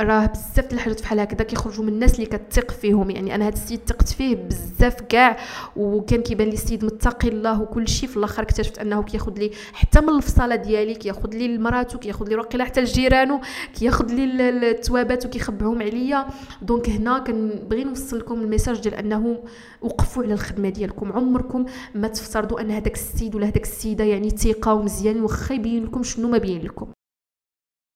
راه 0.00 0.26
بزاف 0.26 0.72
الحاجات 0.72 1.02
بحال 1.02 1.20
هكذا 1.20 1.44
كيخرجوا 1.44 1.84
من 1.84 1.92
الناس 1.92 2.14
اللي 2.14 2.26
كتثق 2.26 2.70
فيهم. 2.70 3.10
يعني 3.10 3.34
أنا 3.34 3.46
هذا 3.46 3.54
السيد 3.54 3.80
ثقت 3.86 4.08
فيه 4.08 4.36
بزاف 4.36 5.00
كاع 5.00 5.36
وكان 5.76 6.22
كيبان 6.22 6.48
لي 6.48 6.54
السيد 6.54 6.84
متقي 6.84 7.28
الله 7.28 7.62
وكل 7.62 7.88
شيء. 7.88 8.08
في 8.08 8.16
الآخر 8.16 8.42
اكتشفت 8.42 8.78
أنه 8.78 9.02
كياخذ 9.02 9.38
لي 9.38 9.50
حتى 9.72 10.00
من 10.00 10.08
الفصالة 10.08 10.56
ديالي 10.56 10.94
كياخذ 10.94 11.34
لي 11.34 11.56
لمراتو 11.56 11.98
كياخذ 11.98 12.28
لي 12.28 12.36
وقيلة 12.36 12.64
حتى 12.64 12.80
لجيرانو 12.80 13.40
كياخذ 13.78 14.12
لي 14.12 14.48
التوابات 14.70 15.26
وكيخبعهم 15.26 15.82
عليا. 15.82 16.26
donc 16.62 16.87
هنا 16.90 17.18
كنبغي 17.18 17.84
نوصل 17.84 18.18
لكم 18.18 18.40
ال 18.40 18.45
message 18.45 18.80
ديال 18.80 18.94
انه 18.94 19.44
وقفوا 19.82 20.22
على 20.22 20.32
الخدمة 20.32 20.68
ديالكم. 20.68 21.12
عمركم 21.12 21.66
ما 21.94 22.08
تفترضوا 22.08 22.60
ان 22.60 22.70
هذاك 22.70 22.94
السيد 22.94 23.34
ولا 23.34 23.46
هذاك 23.46 23.62
السيدة 23.62 24.04
يعني 24.04 24.30
ثقة 24.30 24.74
ومزيان 24.74 25.20
واخا 25.20 25.54
يبين 25.54 25.84
لكم 25.84 26.02
شنو 26.02 26.28
ما 26.28 26.38
بين 26.38 26.62
لكم. 26.62 26.92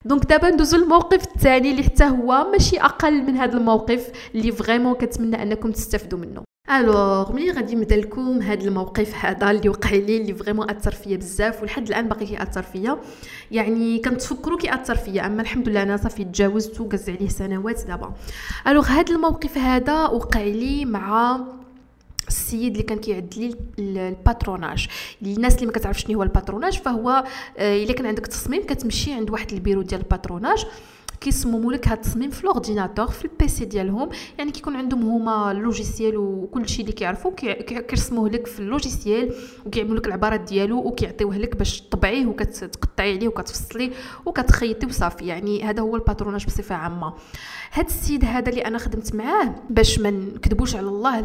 donc 0.05 0.27
دابا 0.27 0.51
ندوزو 0.51 0.77
للموقف 0.77 1.27
الثاني 1.37 1.71
اللي 1.71 1.83
حتى 1.83 2.05
هو 2.05 2.51
ماشي 2.53 2.81
أقل 2.81 3.23
من 3.23 3.37
هذا 3.37 3.57
الموقف 3.59 4.13
اللي 4.35 4.53
vraiment 4.53 4.95
كنتمنى 4.95 5.43
أنكم 5.43 5.73
تستافدوا 5.73 6.19
منه. 6.19 6.43
alors 6.71 7.33
ملي 7.33 7.51
غادي 7.51 7.75
نبدا 7.75 7.97
لكم 7.97 8.43
هذا 8.43 8.65
الموقف 8.65 9.15
هذا 9.25 9.51
اللي 9.51 9.69
وقع 9.69 9.91
لي 9.91 10.17
اللي 10.17 10.35
vraiment 10.35 10.71
أثر 10.71 10.93
فيا 10.93 11.17
بزاف 11.17 11.63
ولحد 11.63 11.89
الآن 11.89 12.09
باقي 12.09 12.27
كيأثر 12.27 12.63
فيا؟ 12.63 12.99
يعني 13.51 13.99
كنتفكروا 13.99 14.59
كيأثر 14.59 14.95
فيا 14.95 15.27
أما 15.27 15.43
الحمد 15.43 15.69
لله 15.69 15.83
أنا 15.83 15.97
صافي 15.97 16.25
تجاوزت 16.25 16.81
وداز 16.81 17.11
عليه 17.11 17.29
سنوات 17.29 17.87
دابا. 17.87 18.13
alors 18.67 18.87
هذا 18.87 19.15
الموقف 19.15 19.59
هذا 19.59 20.07
وقع 20.07 20.41
لي 20.41 20.85
مع 20.85 21.41
السيد 22.29 22.73
اللي 22.73 22.83
كان 22.83 22.99
كيعد 22.99 23.35
لي 23.37 23.55
ال 23.79 23.89
patronage. 23.89 24.89
الناس 25.23 25.55
اللي 25.55 25.67
ما 25.67 25.73
كتعرفش 25.73 26.03
شنو 26.05 26.17
هو 26.17 26.23
ال 26.23 26.28
patronage 26.28 26.79
فهو 26.79 27.25
آه، 27.59 27.85
إلا 27.85 27.93
كان 27.93 28.07
عندك 28.07 28.27
تصميم 28.27 28.63
كتمشي 28.63 29.13
عند 29.13 29.31
واحد 29.31 29.53
البيرو 29.53 29.83
ديال 29.83 30.01
ال 30.01 30.07
patronage. 30.07 30.67
كيصمموا 31.23 31.73
لك 31.73 31.89
هذا 31.89 31.95
التصميم 31.95 32.31
في 32.31 32.47
l'ordinateur 32.47 33.07
في 33.07 33.25
ال 33.25 33.38
PC 33.38 33.65
ديالهم. 33.65 34.09
يعني 34.39 34.51
كيكون 34.51 34.77
عندهم 34.77 35.03
هما 35.03 35.53
ال 35.53 35.60
logiciel 35.60 36.17
وكل 36.17 36.69
شيء 36.69 36.81
اللي 36.81 36.93
كيعرفوا 36.93 37.31
كيرسموه 37.31 38.29
لك 38.29 38.47
في 38.47 38.61
ال 38.61 38.69
logiciel 38.69 39.35
وكيعملوا 39.67 39.97
لك 39.97 40.07
العبارات 40.07 40.41
ديالو 40.41 40.79
وكيعطيوه 40.79 41.37
لك 41.37 41.57
باش 41.57 41.81
تطبعيه 41.81 42.27
وكتقطعي 42.27 43.15
عليه 43.17 43.29
وكتفصلي 43.29 43.93
وكتخيطي 44.27 44.87
وصافي. 44.87 45.27
يعني 45.27 45.65
هذا 45.65 45.81
هو 45.83 45.97
ال 45.97 46.02
patronage 46.02 46.47
بصفة 46.47 46.75
عامة. 46.75 47.15
هاد 47.73 47.87
السيد 47.87 48.25
هذا 48.25 48.49
اللي 48.51 48.61
أنا 48.61 48.79
خدمت 48.79 49.15
معاه 49.15 49.55
باش 49.71 49.99
ما 49.99 50.11
نكذبوش 50.11 50.77
على 50.77 50.87
الله 50.87 51.21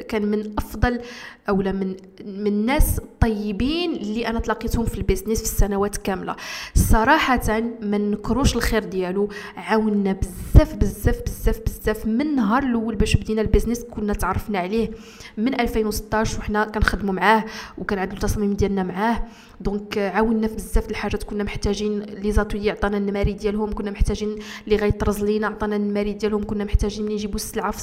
كان 0.00 0.26
من 0.26 0.52
أفضل 0.58 1.00
أولا 1.48 1.72
من 1.72 1.96
من 2.24 2.46
الناس 2.46 2.98
الطيبين 2.98 3.92
اللي 3.92 4.26
أنا 4.28 4.40
تلاقيتهم 4.40 4.84
في 4.84 4.98
ال 4.98 5.02
business 5.02 5.38
في 5.38 5.44
السنوات 5.44 5.96
كاملة. 5.96 6.36
صراحة 6.74 7.60
ما 7.80 7.98
نكروش 7.98 8.56
الخير 8.56 8.84
ديالو. 8.84 9.28
عاوننا 9.56 10.12
بزاف 10.12 10.74
بزاف 10.74 11.20
بزاف 11.26 11.60
بزاف 11.66 12.06
من 12.06 12.20
النهار 12.20 12.62
الأول 12.62 12.94
باش 12.94 13.16
بدينا 13.16 13.42
ال 13.42 13.47
business 13.47 13.84
كنا 13.84 14.12
تعرفنا 14.12 14.58
عليه 14.58 14.90
من 15.36 15.60
2016 15.60 16.38
وحنا 16.38 16.64
كنخدموا 16.64 17.14
معاه 17.14 17.44
وكان 17.78 17.98
عندنا 17.98 18.16
التصميم 18.16 18.52
ديالنا 18.52 18.82
معاه. 18.82 19.22
donc 19.60 19.98
عاوننا 19.98 20.46
في 20.46 20.54
بزاف 20.54 20.90
الحاجات 20.90 21.22
كنا 21.22 21.44
محتاجين 21.44 22.00
les 22.02 22.32
ateliers 22.32 22.70
عطانا 22.70 22.96
النمر 22.96 23.32
ديالهم 23.32 23.72
كنا 23.72 23.90
محتاجين 23.90 24.38
اللي 24.64 24.76
غيطرز 24.76 25.24
لينا 25.24 25.46
عطانا 25.46 25.76
النمر 25.76 26.12
ديالهم 26.12 26.44
كنا 26.44 26.64
محتاجين 26.64 27.04
ملي 27.04 27.14
نجيبوا 27.14 27.34
السلعة 27.34 27.74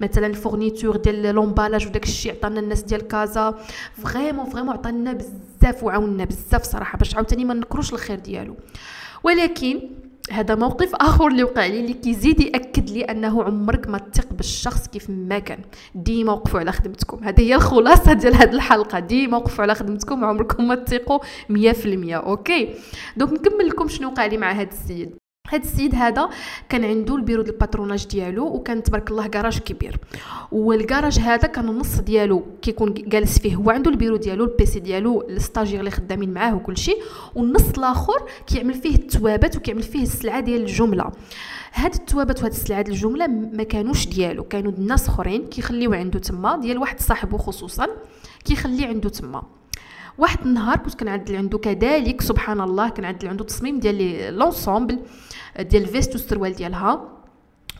مثلا 0.00 0.26
الـ 0.26 0.32
fournitures 0.32 0.96
ديال 0.96 1.34
l'emballage 1.34 1.86
وداك 1.86 2.04
الشيء 2.04 2.32
عطانا 2.32 2.60
الناس 2.60 2.82
ديال 2.82 3.08
كازا. 3.08 3.58
vraiment 4.04 4.44
vraiment 4.44 4.72
عطانا 4.72 5.12
بزاف 5.12 5.82
وعاوننا 5.82 6.24
بزاف 6.24 6.62
صراحة 6.62 6.98
باش 6.98 7.14
عاوتاني 7.14 7.44
ما 7.44 7.54
نكروش 7.54 7.92
الخير 7.92 8.18
ديالو. 8.18 8.56
ولكن 9.24 9.80
هذا 10.30 10.54
موقف 10.54 10.94
آخر 10.94 11.26
اللي 11.26 11.42
وقع 11.42 11.66
لي 11.66 11.80
اللي 11.80 11.92
كيزيد 11.92 12.40
يأكد 12.40 12.90
لي 12.90 13.02
أنه 13.02 13.42
عمرك 13.42 13.88
ما 13.88 13.98
تثق 13.98 14.32
بالشخص 14.32 14.88
كيف 14.88 15.10
ما 15.10 15.38
كان. 15.38 15.58
ديما 15.94 16.32
وقفوا 16.32 16.60
على 16.60 16.72
خدمتكم. 16.72 17.24
هذه 17.24 17.40
هي 17.40 17.54
الخلاصة 17.54 18.12
ديال 18.12 18.34
هذه 18.34 18.52
الحلقة. 18.52 18.98
ديما 18.98 19.36
وقفوا 19.36 19.62
على 19.62 19.74
خدمتكم. 19.74 20.24
عمركم 20.24 20.68
ما 20.68 20.74
تثقوا 20.74 21.18
100% 21.48 22.14
okay. 22.14 22.74
donc 23.16 23.32
نكمل 23.32 23.68
لكم 23.68 23.88
شنو 23.88 24.08
وقع 24.08 24.26
لي 24.26 24.36
مع 24.36 24.52
هذا 24.52 24.68
السيد. 24.70 25.21
هاد 25.52 25.62
السيد 25.62 25.94
هذا 25.94 26.28
كان 26.68 26.84
عنده 26.84 27.16
البيرو 27.16 27.42
ديال 27.42 27.54
الـ 27.54 27.59
patronage 27.59 28.06
ديالو 28.06 28.46
وكان 28.46 28.82
تبارك 28.82 29.10
الله 29.10 29.26
كراج 29.26 29.58
كبير. 29.58 29.96
والكراج 30.52 31.18
هذا 31.18 31.48
كان 31.48 31.68
النص 31.68 32.00
ديالو 32.00 32.42
كيكون 32.62 32.94
جالس 32.94 33.38
فيه. 33.38 33.56
هو 33.56 33.70
عنده 33.70 33.90
البيرو 33.90 34.16
ديالو 34.16 34.44
الـ 34.44 34.56
PC 34.56 34.80
ديالو 34.80 35.22
الـ 35.28 35.33
stagiaires 35.33 35.80
اللي 35.80 35.90
خدامين 35.90 36.34
معاه 36.34 36.54
وكل 36.54 36.76
شيء. 36.76 37.02
والنص 37.34 37.68
الآخر 37.78 38.22
كيعمل 38.46 38.74
فيه 38.74 38.94
الثوابات 38.94 39.56
وكيعمل 39.56 39.82
فيه 39.82 40.02
السلعة 40.02 40.40
ديال 40.40 40.60
الجملة. 40.60 41.12
هاد 41.74 41.94
الثوابات 41.94 42.40
وهاد 42.40 42.52
السلعة 42.52 42.82
ديال 42.82 42.94
الجملة 42.94 43.26
ما 43.26 43.62
كانوش 43.62 44.08
ديالو. 44.08 44.44
كانوا 44.44 44.72
الناس 44.72 45.08
أخرين 45.08 45.46
كيخليو 45.46 45.92
عنده 45.92 46.18
تما 46.18 46.56
ديال 46.56 46.78
واحد 46.78 47.00
صاحبه 47.00 47.38
خصوصا 47.38 47.86
كيخلي 48.44 48.84
عنده 48.84 49.08
تما. 49.08 49.42
واحد 50.18 50.46
النهار 50.46 50.76
كنت 50.76 50.94
كنعدل 50.94 51.36
عنده 51.36 51.58
كذلك 51.58 52.20
سبحان 52.20 52.60
الله 52.60 52.88
كنعدل 52.88 53.28
عنده 53.28 53.44
تصميم 53.44 53.78
ديال 53.78 54.34
l'ensemble 54.38 54.98
ديال 55.60 55.82
الـ 55.82 55.87
veste 55.87 56.12
والسروال 56.12 56.52
ديالها. 56.52 57.08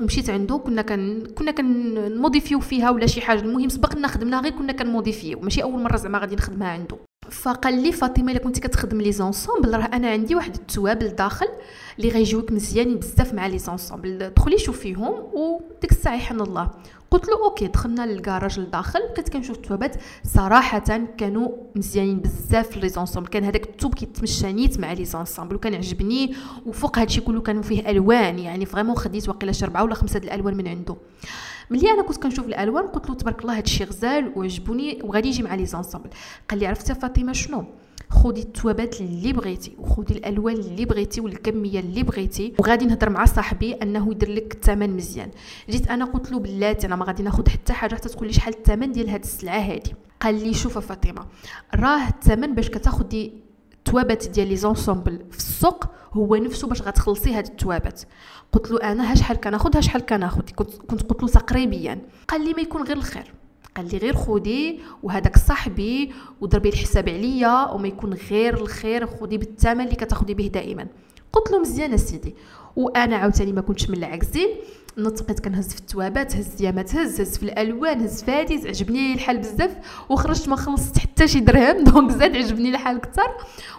ومشيت 0.00 0.30
عنده 0.30 0.56
كنا 0.58 0.82
كن 0.82 1.26
كنا 1.38 1.50
كن 1.50 1.69
modifier 1.69 2.42
يو 2.42 2.60
فيها 2.60 2.90
ولا 2.90 3.06
شي 3.06 3.20
حاجة. 3.20 3.40
المهم 3.40 3.68
سبقنا 3.68 4.08
خدمنا 4.08 4.40
غير 4.40 4.52
كنا 4.52 4.72
كن 4.72 4.83
modifier 4.83 5.25
يو. 5.25 5.40
ماشي 5.40 5.62
أول 5.62 5.82
مرة 5.82 5.96
زعما 5.96 6.18
غادي 6.18 6.36
نخدمها 6.36 6.68
عنده. 6.68 6.96
فقال 7.30 7.82
لي 7.82 7.92
فاطمة 7.92 8.32
إلا 8.32 8.40
كنتي 8.40 8.60
كتخدم 8.60 9.00
les 9.00 9.12
ensembles 9.12 9.76
راه 9.76 9.84
أنا 9.92 10.10
عندي 10.10 10.34
واحد 10.34 10.54
الثواب 10.54 11.08
داخل 11.08 11.46
اللي 11.98 12.08
غيجيوك 12.08 12.52
مزيانين 12.52 12.96
بزاف 12.96 13.34
مع 13.34 13.46
les 13.46 13.58
ensembles 13.58 14.30
دخلي 14.36 14.58
شوفيهم 14.58 15.14
وديك 15.32 15.90
الساعة 15.90 16.14
يحن 16.14 16.40
الله. 16.40 16.70
قلت 17.12 17.28
له 17.28 17.44
okay 17.44 17.66
دخلنا 17.66 18.06
للكراج 18.06 18.60
لداخل. 18.60 19.00
كنت 19.16 19.28
كنشوف 19.28 19.56
الثوابات. 19.56 19.96
صراحة 20.24 21.00
كانوا 21.18 21.48
مزيانين 21.76 22.20
بزاف 22.20 22.76
les 22.76 22.88
ensembles 22.88 23.28
كان 23.28 23.44
هذاك 23.44 23.64
الثوب 23.64 23.94
كيتمشى 23.94 24.52
نيت 24.52 24.80
مع 24.80 24.92
les 24.92 25.04
ensembles 25.04 25.54
وكان 25.54 25.74
عجبني. 25.74 26.34
وفوق 26.66 26.98
هادشي 26.98 27.20
كله 27.20 27.40
كانوا 27.40 27.62
فيه 27.62 27.90
ألوان 27.90 28.38
يعني 28.38 28.66
vraiment 28.66 28.96
خديت 28.96 29.28
واقيلا 29.28 29.52
شي 29.52 29.64
أربعة 29.64 29.84
ولا 29.84 29.94
خمسة 29.94 30.18
الألوان 30.18 30.56
من 30.56 30.68
عنده. 30.68 30.96
ملي 31.70 31.90
أنا 31.90 32.02
كنت 32.02 32.16
كنشوف 32.16 32.46
الألوان 32.46 32.86
قلت 32.86 33.08
له 33.08 33.14
تبارك 33.14 33.42
الله 33.42 33.56
هادشي 33.56 33.84
غزال 33.84 34.32
وعجبوني 34.36 35.00
وغادي 35.02 35.28
يجي 35.28 35.42
مع 35.42 35.54
les 35.54 35.66
ensembles 35.66 36.10
قال 36.50 36.58
لي 36.58 36.66
عرفتي 36.66 36.94
فاطمة 36.94 37.32
شنو؟ 37.32 37.64
خودي 38.12 38.42
الثوابات 38.42 39.00
اللي 39.00 39.32
بغيتي 39.32 39.76
وخودي 39.78 40.14
الألوان 40.14 40.54
اللي 40.54 40.84
بغيتي 40.84 41.20
والكمية 41.20 41.80
اللي 41.80 42.02
بغيتي. 42.02 42.52
وغادي 42.58 42.86
نهضر 42.86 43.10
مع 43.10 43.24
صاحبي 43.24 43.72
أنه 43.72 44.10
يدير 44.10 44.30
لك 44.30 44.54
الثمن 44.54 44.96
مزيان. 44.96 45.30
جيت 45.70 45.88
أنا 45.88 46.04
قلت 46.04 46.32
له 46.32 46.38
بلاتي 46.38 46.86
أنا 46.86 46.96
ما 46.96 47.04
غادي 47.04 47.22
ناخذ 47.22 47.48
حتى 47.48 47.72
حاجة 47.72 47.94
حتى 47.94 48.08
تقول 48.08 48.26
لي 48.26 48.32
شحال 48.32 48.54
الثمن 48.54 48.92
ديال 48.92 49.08
هاد 49.08 49.22
السلعة 49.22 49.60
هادي. 49.60 49.94
قال 50.20 50.44
لي 50.44 50.54
شوف 50.54 50.78
فاطمة 50.78 51.26
راه 51.74 52.08
الثمن 52.08 52.54
باش 52.54 52.70
كتاخدي 52.70 53.32
الثوابات 53.72 54.28
ديال 54.28 54.48
les 54.48 54.56
ensembles 54.56 55.24
في 55.30 55.38
السوق 55.38 55.84
هو 56.12 56.36
نفسه 56.36 56.68
باش 56.68 56.82
غتخلصي 56.82 57.34
هاد 57.34 57.46
الثوابات. 57.46 58.02
قلت 58.52 58.70
له 58.70 58.92
أنا 58.92 59.12
ها 59.12 59.14
شحال 59.14 59.36
كناخذ 59.36 59.76
ها 59.76 59.80
شحال 59.80 60.06
كناخذ 60.06 60.42
كنت 60.56 61.02
قلت 61.02 61.22
له 61.22 61.28
تقريبيا. 61.28 61.98
قال 62.28 62.44
لي 62.44 62.54
ما 62.54 62.60
يكون 62.60 62.82
غير 62.82 62.96
الخير. 62.96 63.34
قال 63.76 63.88
لي 63.92 63.98
غير 63.98 64.14
خودي 64.14 64.80
وهذاك 65.02 65.38
صاحبي 65.38 66.12
وضربي 66.40 66.68
الحساب 66.68 67.08
عليا 67.08 67.70
وما 67.70 67.88
يكون 67.88 68.14
غير 68.14 68.54
الخير 68.54 69.06
خودي 69.06 69.38
بالثمن 69.38 69.80
اللي 69.80 69.96
كتاخدي 69.96 70.34
به 70.34 70.46
دائما. 70.46 70.86
قلت 71.32 71.50
له 71.50 71.60
مزيان 71.60 71.96
سيدي 71.96 72.34
وأنا 72.76 73.16
عاوتاني 73.16 73.52
ما 73.52 73.60
كنتش 73.60 73.90
من 73.90 73.96
العاكسين. 73.98 74.48
نطقت 74.98 75.40
كنهز 75.40 75.68
في 75.68 75.80
الثوابات 75.80 76.36
هز 76.36 76.62
يا 76.62 76.70
ما 76.70 76.82
تهز 76.82 77.20
هز 77.20 77.38
في 77.38 77.42
الالوان 77.42 78.00
هز 78.00 78.22
فادي 78.22 78.68
عجبني 78.68 79.14
الحال 79.14 79.38
بزاف. 79.38 79.76
وخرجت 80.08 80.48
ما 80.48 80.56
خلصت 80.56 80.98
حتى 80.98 81.28
شي 81.28 81.40
درهم 81.40 81.84
donc 81.90 82.10
زاد 82.10 82.36
عجبني 82.36 82.68
الحال 82.68 82.96
أكثر. 82.96 83.28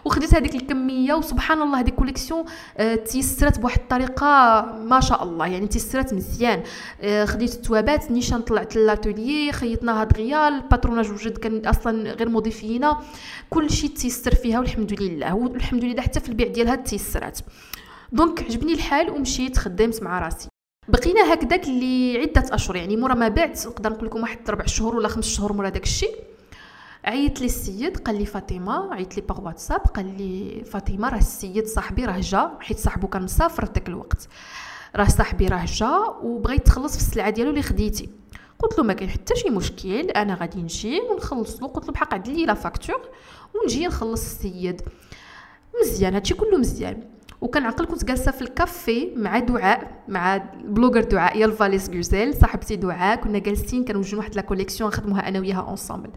وخديت 0.06 0.36
هذيك 0.36 0.56
الكمية 0.56 1.14
وسبحان 1.14 1.62
الله 1.62 1.80
هذيك 1.80 1.96
collection 1.96 2.46
آه 2.78 2.96
تيسرات 2.96 3.60
بواحد 3.60 3.80
الطريقة 3.80 4.62
ما 4.86 5.00
شاء 5.00 5.24
الله 5.24 5.48
يعني 5.48 5.68
تيسرات 5.68 6.14
مزيان. 6.14 6.64
آه 7.02 7.26
خديت 7.26 7.54
الثوابات 7.54 8.12
نيشان 8.12 8.42
طلعت 8.42 8.76
l'atelier 8.76 9.52
خيطناها 9.52 10.04
دغيا 10.04 10.48
الـ 10.48 10.54
patronage 10.54 11.12
وجد 11.12 11.38
كان 11.38 11.66
أصلا 11.66 12.12
غير 12.12 12.30
موديفينا 12.30 12.98
كل 13.50 13.70
شيء 13.70 13.90
تيسر 13.90 14.36
فيها 14.36 14.60
والحمد 14.60 15.02
لله 15.02 15.36
والحمد 15.36 15.84
لله 15.84 16.02
حتى 16.02 16.20
في 16.20 16.30
البيع 16.30 16.48
ديالها 16.48 16.76
تيسرات 16.76 17.40
donc 18.14 18.44
عجبني 18.44 18.74
الحال 18.74 19.10
ومشيت 19.10 19.58
خدمت 19.58 20.04
مع 20.04 20.20
راسي. 20.20 20.48
بقينا 20.88 21.34
هكذاك 21.34 21.68
اللي 21.68 22.18
عدة 22.18 22.56
أشهر 22.56 22.76
يعني 22.76 22.98
مورا 22.98 23.14
ما 23.14 23.28
بعت 23.28 23.68
نقدر 23.68 23.90
نقول 23.90 24.06
لكم 24.06 24.22
واحد 24.22 24.50
ربع 24.50 24.66
شهور 24.66 24.96
ولا 24.96 25.08
خمس 25.08 25.28
شهور 25.28 25.54
مورا 25.54 25.70
داك 25.70 25.84
الشيء. 25.84 26.16
عيط 27.06 27.40
لي 27.40 27.46
السيد 27.46 27.98
قال 27.98 28.18
لي 28.18 28.26
فاطمة 28.26 28.94
عيط 28.94 29.16
لي 29.16 29.22
par 29.22 29.42
واتساب 29.42 29.80
قال 29.80 30.18
لي 30.18 30.64
فاطمة 30.64 31.10
راه 31.10 31.18
السيد 31.18 31.68
صاحبي 31.68 32.06
راه 32.06 32.20
جا 32.20 32.52
حيت 32.60 32.80
صاحبو 32.80 33.08
كان 33.08 33.24
مسافر 33.24 33.66
داك 33.66 33.88
الوقت. 33.88 34.28
راه 34.96 35.08
صاحبي 35.08 35.48
راه 35.48 35.66
جا 35.66 35.98
وبغى 36.22 36.56
يتخلص 36.56 36.98
في 36.98 37.02
السلعة 37.02 37.30
ديالو 37.30 37.50
اللي 37.50 37.62
خديتي. 37.62 38.10
قلت 38.60 38.78
له 38.78 38.84
ما 38.84 38.94
كاين 38.94 39.10
حتى 39.10 39.36
شي 39.36 39.50
مشكل 39.50 40.10
أنا 40.10 40.36
غادي 40.36 40.62
نجي 40.62 41.02
ونخلص 41.02 41.62
له. 41.62 41.68
قلت 41.68 41.86
له 41.86 41.94
بحق 41.94 42.14
عد 42.14 42.28
لي 42.28 42.46
la 42.46 42.54
facture 42.54 43.02
ونجي 43.56 43.88
نخلص 43.88 44.22
السيد. 44.22 44.82
مزيان 45.82 46.14
هادشي 46.14 46.34
كله 46.34 46.58
مزيان. 46.58 47.13
وكنعقل 47.44 47.86
كنت 47.86 48.06
جالسة 48.06 48.32
في 48.32 48.42
الكافي 48.42 49.12
مع 49.16 49.40
دعاء 49.40 50.04
مع 50.08 50.36
الـ 50.36 50.44
blogger 50.44 51.04
دعاء. 51.04 51.38
je 51.38 51.46
la 51.46 51.90
félicite 51.90 52.34
صاحبتي 52.34 52.76
دعاء. 52.76 53.16
كنا 53.16 53.40
جالسين 53.40 53.86
كنوجدوا 53.86 54.20
واحد 54.20 54.36
la 54.36 54.42
collection 54.42 54.90
نخدموها 54.90 55.28
أنا 55.28 55.40
وياها 55.40 55.62
ensemble 55.62 56.10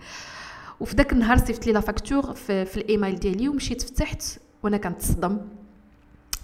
وفي 0.80 0.96
ذاك 0.96 1.12
النهار 1.12 1.38
صيفط 1.38 1.66
لي 1.66 1.72
la 1.72 1.80
facture 1.80 2.34
في, 2.34 2.64
في 2.64 2.76
الإيميل 2.76 3.18
ديالي 3.18 3.48
ومشيت 3.48 3.82
فتحت 3.82 4.22
وأنا 4.62 4.76
كنتصدم. 4.76 5.38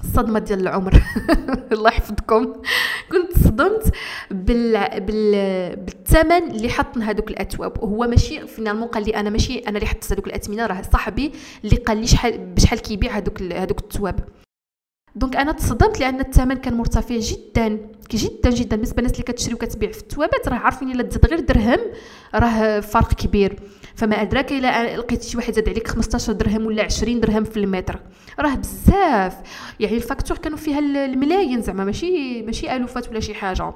الصدمه 0.04 0.38
ديال 0.38 0.60
العمر. 0.60 1.02
الله 1.72 1.90
يحفظكم. 1.90 2.52
كنت 3.12 3.38
صدمت 3.44 3.92
بال... 4.30 5.00
بال... 5.00 5.76
بالثمن 5.76 6.50
اللي 6.50 6.68
حط 6.68 6.98
هذوك 6.98 7.30
الاثواب 7.30 7.82
وهو 7.82 8.06
ماشي 8.06 8.46
finalement 8.46 8.88
قال 8.88 9.04
لي 9.04 9.16
أنا 9.16 9.30
ماشي 9.30 9.58
أنا 9.58 9.76
اللي 9.78 9.86
حطيت 9.86 10.12
هذوك 10.12 10.26
الأثمنة 10.26 10.66
راه 10.66 10.82
صاحبي 10.92 11.32
اللي 11.64 11.76
قال 11.76 11.96
لي 11.96 12.06
شحال 12.06 12.38
بشحال 12.38 12.78
كيبيع 12.78 13.16
هذوك 13.16 13.42
هذوك 13.42 13.80
الثواب 13.80 14.41
donc 15.14 15.36
أنا 15.36 15.52
تصدمت 15.52 16.00
لأن 16.00 16.20
الثمن 16.20 16.54
كان 16.54 16.74
مرتفع 16.74 17.16
جدا 17.18 17.78
جدا 18.10 18.50
جدا 18.50 18.76
بالنسبة 18.76 19.02
للناس 19.02 19.12
اللي 19.12 19.24
كتشري 19.24 19.54
وكتبيع. 19.54 19.92
في 19.92 20.00
الثوابات 20.00 20.48
راه 20.48 20.56
عارفين 20.56 20.90
إلا 20.90 21.02
تزاد 21.02 21.26
غير 21.26 21.40
درهم 21.40 21.78
راه 22.34 22.80
فرق 22.80 23.14
كبير. 23.14 23.60
فما 23.94 24.22
أدراك 24.22 24.52
إلا 24.52 24.96
لقيت 24.96 25.22
شي 25.22 25.36
واحد 25.36 25.54
زاد 25.54 25.68
عليك 25.68 25.88
15 25.88 26.32
درهم 26.32 26.66
ولا 26.66 26.82
20 26.82 27.20
درهم 27.20 27.44
في 27.44 27.56
المتر. 27.56 28.00
راه 28.40 28.54
بزاف. 28.54 29.36
يعني 29.80 29.96
la 29.96 30.06
facture 30.06 30.38
كانوا 30.38 30.58
فيها 30.58 30.78
الملايين 30.78 31.62
زعما 31.62 31.84
ماشي 31.84 32.42
ماشي 32.42 32.76
ألوفات 32.76 33.08
ولا 33.08 33.20
شي 33.20 33.34
حاجة. 33.34 33.72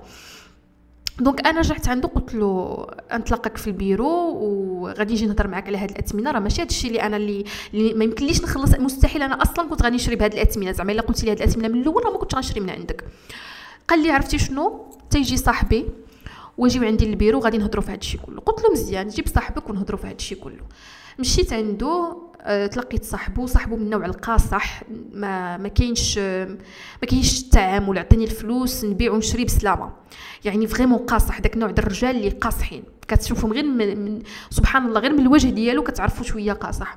donc 1.20 1.46
أنا 1.46 1.60
رجعت 1.60 1.88
عنده 1.88 2.08
قلت 2.08 2.34
له 2.34 2.86
نتلاقاك 3.12 3.56
في 3.56 3.66
البيرو 3.66 4.08
وغادي 4.34 5.14
نجي 5.14 5.26
نهضر 5.26 5.48
معاك 5.48 5.66
على 5.66 5.78
هاد 5.78 5.90
الأثمنة. 5.90 6.30
راه 6.30 6.38
ماشي 6.38 6.62
هادشي 6.62 6.88
اللي 6.88 7.02
أنا 7.02 7.16
اللي, 7.16 7.44
اللي 7.74 7.94
ما 7.94 8.04
يمكنليش 8.04 8.42
نخلص. 8.42 8.74
مستحيل 8.74 9.22
أنا 9.22 9.42
أصلا 9.42 9.68
كنت 9.68 9.82
غادي 9.82 9.96
نشري 9.96 10.16
بهاد 10.16 10.32
الأثمنة. 10.32 10.72
زعما 10.72 10.92
إلا 10.92 11.02
قلتي 11.02 11.26
لي 11.26 11.32
هاد 11.32 11.36
الأثمنة 11.36 11.68
من 11.68 11.80
الأول 11.80 12.04
راه 12.04 12.10
ما 12.10 12.18
كنتش 12.18 12.34
غنشري 12.34 12.60
من 12.60 12.70
عندك. 12.70 13.04
قال 13.88 14.02
لي 14.02 14.10
عرفتي 14.10 14.38
شنو؟ 14.38 14.86
تيجي 15.10 15.36
صاحبي 15.36 15.86
ويجيو 16.58 16.82
عندي 16.84 17.06
للبيرو 17.06 17.40
غادي 17.40 17.58
نهضروا 17.58 17.82
في 17.82 17.92
هادشي 17.92 18.18
كله. 18.18 18.40
قلت 18.40 18.62
له 18.62 18.72
مزيان 18.72 19.08
جيب 19.08 19.28
صاحبك 19.28 19.70
ونهضروا 19.70 20.00
في 20.00 20.06
هادشي 20.06 20.34
كله. 20.34 20.62
مشيت 21.18 21.52
عنده 21.52 22.16
آه، 22.40 22.66
تلقيت 22.66 23.04
صاحبو 23.04 23.46
صاحبو 23.46 23.76
من 23.76 23.82
النوع 23.82 24.04
القاصح 24.06 24.82
ما 25.12 25.56
ما 25.56 25.68
كاينش 25.68 26.18
ما 26.18 27.06
كاينش 27.08 27.42
التعامل 27.42 27.98
عطيني 27.98 28.24
الفلوس 28.24 28.84
نبيع 28.84 29.12
ونشري 29.12 29.44
بسلامة. 29.44 29.92
يعني 30.44 30.66
vraiment 30.66 30.98
قاصح 30.98 31.38
داك 31.38 31.54
النوع 31.54 31.70
د 31.70 31.78
الرجال 31.78 32.16
اللي 32.16 32.28
قاصحين. 32.28 32.84
كتشوفهم 33.08 33.52
غير 33.52 33.64
من, 33.64 34.04
من 34.04 34.22
سبحان 34.50 34.86
الله 34.86 35.00
غير 35.00 35.12
من 35.12 35.20
الوجه 35.20 35.48
ديالو 35.48 35.82
كتعرفوا 35.82 36.24
شوية 36.24 36.52
قاصح. 36.52 36.96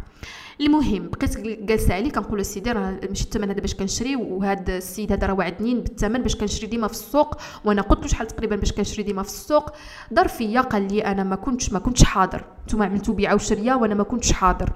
المهم 0.62 1.10
بقيت 1.10 1.38
جالسه 1.40 1.94
عليه 1.94 2.12
كنقول 2.12 2.46
سيدي 2.46 2.72
راه 2.72 3.00
ماشي 3.10 3.24
الثمن 3.24 3.50
هذا 3.50 3.62
باش 3.62 3.76
كنشري 3.76 4.16
وهذا 4.16 4.78
السيد 4.78 5.12
هذا 5.12 5.28
راه 5.28 5.34
وعدني 5.34 5.76
بالثمن 5.76 6.22
باش 6.22 6.36
كنشري 6.36 6.68
ديما 6.68 6.88
في 6.88 6.94
السوق 6.94 7.38
وأنا 7.66 7.82
قلت 7.82 8.02
له 8.02 8.08
شحال 8.08 8.28
تقريبا 8.28 8.56
باش 8.56 8.72
كنشري 8.72 9.04
ديما 9.04 9.24
في 9.24 9.30
السوق. 9.30 9.70
دار 10.12 10.28
فيا 10.28 10.62
قال 10.62 10.94
لي 10.94 11.06
أنا 11.06 11.24
ما 11.24 11.36
كنتش 11.36 11.74
ما 11.74 11.80
كنتش 11.80 12.04
حاضر. 12.04 12.44
نتوما 12.66 12.86
عملتوا 12.86 13.14
بيعة 13.14 13.36
وشرية 13.36 13.74
وأنا 13.74 13.96
ما 13.96 14.04
كنتش 14.04 14.32
حاضر. 14.32 14.72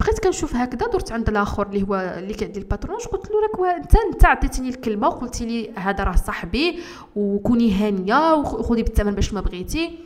بقيت 0.00 0.20
كنشوف 0.20 0.56
هكذا 0.56 0.86
درت 0.86 1.12
عند 1.12 1.28
الآخر 1.28 1.66
اللي 1.66 1.82
هو 1.82 1.94
اللي 2.18 2.34
كيعدي 2.34 2.58
الـ 2.60 2.64
patronage 2.64 3.00
قلت 3.02 3.30
له 3.30 3.66
راك 3.66 3.76
انت 3.76 3.94
أنت 3.96 4.24
عطيتيني 4.24 4.68
الكلمة 4.68 5.08
وقلتي 5.08 5.46
لي 5.46 5.70
هذا 5.76 6.04
راه 6.04 6.16
صاحبي 6.16 6.78
وكوني 7.16 7.72
هانية 7.72 8.34
وخذي 8.34 8.82
بالثمن 8.82 9.14
باش 9.14 9.32
ما 9.34 9.40
بغيتي. 9.40 9.98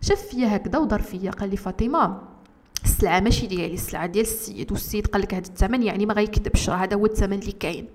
شاف 0.00 0.20
فيا 0.20 0.56
هكذا 0.56 0.78
ودار 0.78 1.02
فيا 1.02 1.30
قال 1.30 1.50
لي 1.50 1.56
فاطمة 1.56 2.33
السلعة 2.94 3.20
ماشي 3.20 3.46
ديالي 3.46 3.74
السلعة 3.74 4.06
ديال 4.06 4.24
السيد 4.24 4.72
والسيد 4.72 5.06
قال 5.06 5.22
لك 5.22 5.34
هذا 5.34 5.46
الثمن 5.48 5.82
يعني 5.82 6.06
ما 6.06 6.14
غيكذبش 6.14 6.70
هذا 6.70 6.96
هو 6.96 7.06
الثمن 7.06 7.38
اللي 7.38 7.52
كاين. 7.52 7.86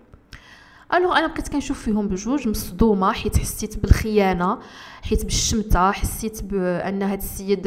ألوغ 0.93 1.17
أنا 1.17 1.27
بقيت 1.27 1.47
كنشوف 1.47 1.81
فيهم 1.81 2.07
بجوج 2.07 2.47
مصدومة 2.47 3.11
حيت 3.11 3.37
حسيت 3.37 3.77
بالخيانة 3.77 4.59
حيت 5.01 5.25
بالشمتة 5.25 5.91
حسيت 5.91 6.43
بأن 6.43 7.03
هذا 7.03 7.13
السيد 7.13 7.61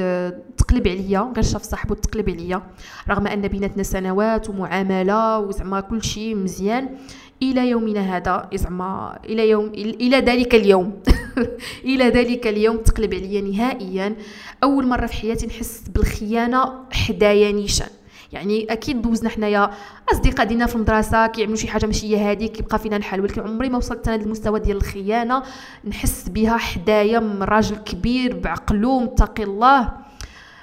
تقلب 0.56 0.88
عليا 0.88 1.32
غير 1.36 1.44
شاف 1.44 1.62
صاحبو 1.62 1.94
تقلب 1.94 2.30
عليا 2.30 2.62
رغم 3.08 3.26
أن 3.26 3.48
بيناتنا 3.48 3.82
سنوات 3.82 4.50
ومعاملة 4.50 5.38
وزعما 5.38 5.80
كل 5.80 6.02
شيء 6.02 6.34
مزيان. 6.34 6.88
إلى 7.42 7.70
يومنا 7.70 8.16
هذا 8.16 8.48
زعما 8.54 9.18
إلى 9.24 9.50
يوم 9.50 9.66
إلى 9.74 10.16
ذلك 10.16 10.54
اليوم. 10.54 11.02
إلى 11.90 12.04
ذلك 12.08 12.46
اليوم 12.46 12.76
تقلب 12.76 13.14
عليا 13.14 13.40
نهائيا. 13.40 14.16
أول 14.62 14.86
مرة 14.86 15.06
في 15.06 15.14
حياتي 15.14 15.46
نحس 15.46 15.88
بالخيانة 15.88 16.74
حدايا 16.92 17.52
نيشان. 17.52 17.88
يعني 18.32 18.72
أكيد 18.72 19.02
دوزنا 19.02 19.28
حنايا 19.28 19.70
اصدقاء 20.12 20.46
ديالنا 20.46 20.66
في 20.66 20.76
المدرسة 20.76 21.26
كيعملوا 21.26 21.56
شي 21.56 21.68
حاجة 21.68 21.86
ماشي 21.86 22.16
هي 22.16 22.32
هذيك 22.32 22.52
كيبقى 22.52 22.78
فينا 22.78 22.96
الحال 22.96 23.20
ولكن 23.20 23.40
عمري 23.40 23.68
ما 23.68 23.76
وصلت 23.76 24.08
أنا 24.08 24.22
للمستوى 24.22 24.60
ديال 24.60 24.76
الخيانة. 24.76 25.42
نحس 25.84 26.28
بها 26.28 26.56
حدايا 26.56 27.18
من 27.18 27.42
راجل 27.42 27.76
كبير 27.76 28.38
بعقلو 28.38 29.00
متقي 29.00 29.42
الله. 29.42 29.92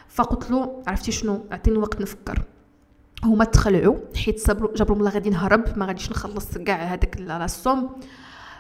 فقلت 0.10 0.52
له 0.52 0.84
عرفتي 0.88 1.12
شنو؟ 1.12 1.46
أعطيني 1.52 1.78
وقت 1.78 2.02
نفكر. 2.02 2.44
هما 3.24 3.46
تخلعوا 3.46 3.98
حيت 4.16 4.52
جابوا 4.52 4.96
الله 4.96 5.10
غادي 5.10 5.30
نهرب 5.30 5.78
ما 5.78 5.86
غاديش 5.86 6.12
نخلص 6.12 6.58
كاع 6.58 6.84
هذاك 6.84 7.18
لاصوم 7.20 7.90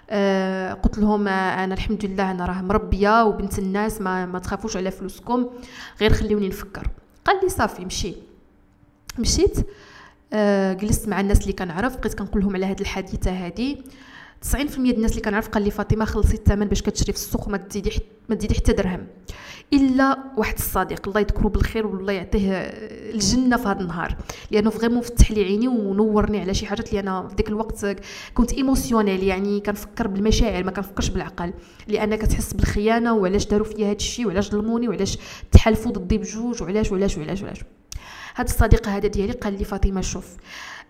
آه 0.10 0.74
قلت 0.74 0.98
لهم 0.98 1.28
أنا 1.28 1.74
الحمد 1.74 2.06
لله 2.06 2.32
أنا 2.32 2.46
راه 2.46 2.62
مربية 2.62 3.24
وبنت 3.24 3.60
الناس 3.60 4.01
ما, 4.01 4.25
ما 4.25 4.39
تخافوش 4.39 4.78
على 4.78 4.92
فلوسكم 4.92 5.50
غير 6.01 6.13
خليوني 6.13 6.48
نفكر. 6.48 6.88
قال 7.25 7.39
لي 7.44 7.50
صافي 7.50 7.86
مشي. 7.86 8.16
مشيت. 9.20 9.68
آه 10.34 10.74
جلست 10.74 11.08
مع 11.08 11.20
الناس 11.20 11.42
اللي 11.42 11.54
كنعرف 11.54 11.98
بقيت 11.98 12.13
كنقول 12.13 12.42
لهم 12.42 12.56
على 12.56 12.66
هذه 12.66 12.82
الحادثة 12.82 13.32
هذه 13.32 13.78
90% 14.46 14.55
ديال 14.55 14.96
الناس 14.96 15.12
اللي 15.12 15.22
كنعرف 15.22 15.50
قال 15.50 15.63
لي 15.63 15.72
فاطمة 15.72 16.05
خلصي 16.05 16.34
الثمن 16.34 16.67
باش 16.67 16.81
كتشري 16.81 17.13
في 17.13 17.17
السوق 17.17 17.48
ما 17.48 17.58
تزيدي 17.58 17.91
ما 18.29 18.36
تزيدي 18.36 18.55
حتى 18.55 18.74
درهم. 18.74 19.08
إلا 19.74 20.17
واحد 20.38 20.53
الصديق 20.53 21.08
الله 21.08 21.19
يذكره 21.19 21.48
بالخير 21.48 21.88
والله 21.88 22.13
يعطيه 22.13 22.51
الجنة 23.13 23.58
في 23.58 23.67
هذا 23.67 23.79
النهار. 23.81 24.17
لأنه 24.51 24.69
vraiment 24.70 25.01
فتح 25.01 25.31
لي 25.31 25.43
عيني 25.43 25.67
ونورني 25.67 26.39
على 26.39 26.53
شي 26.53 26.65
حاجات 26.65 26.89
اللي 26.89 27.00
أنا 27.00 27.27
في 27.27 27.36
ذاك 27.36 27.50
الوقت 27.50 27.86
كنت 28.34 28.53
émotionnelle 28.53 29.24
يعني 29.24 29.60
كنفكر 29.60 30.08
بالمشاعر 30.08 30.63
ما 30.63 30.72
كنفكرش 30.72 31.10
بالعقل. 31.10 31.53
لأن 31.88 32.15
كتحس 32.15 32.53
بالخيانة 32.53 33.13
وعلاش 33.13 33.46
داروا 33.46 33.65
فيا 33.65 33.88
هذا 33.88 33.96
الشيء 33.96 34.27
وعلاش 34.27 34.51
ظلموني 34.51 34.88
وعلاش 34.88 35.17
تحالفوا 35.51 35.91
ضدي 35.91 36.17
بجوج 36.17 36.63
وعلاش 36.63 36.91
وعلاش 36.91 37.17
وعلاش 37.17 37.41
وعلاش. 37.41 37.60
هاد 38.36 38.48
الصديق 38.48 38.88
هذا 38.88 39.08
ديالي 39.08 39.34
قال 39.34 39.58
لي 39.58 39.63
فاطمة 39.63 40.01
شوف 40.01 40.27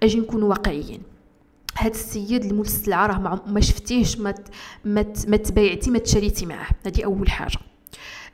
أجي 0.03 0.19
نكونوا 0.19 0.49
واقعيين. 0.49 1.01
هاد 1.79 1.91
السيد 1.91 2.45
السلعه 2.59 3.07
راه 3.07 3.41
ما 3.47 3.61
شفتيهش 3.61 4.17
ما 4.17 4.33
ما 5.27 5.37
تبايعتي 5.37 5.91
ما 5.91 5.99
تشريتي 5.99 6.45
معاه. 6.45 6.67
هذه 6.85 7.05
أول 7.05 7.29
حاجة. 7.29 7.57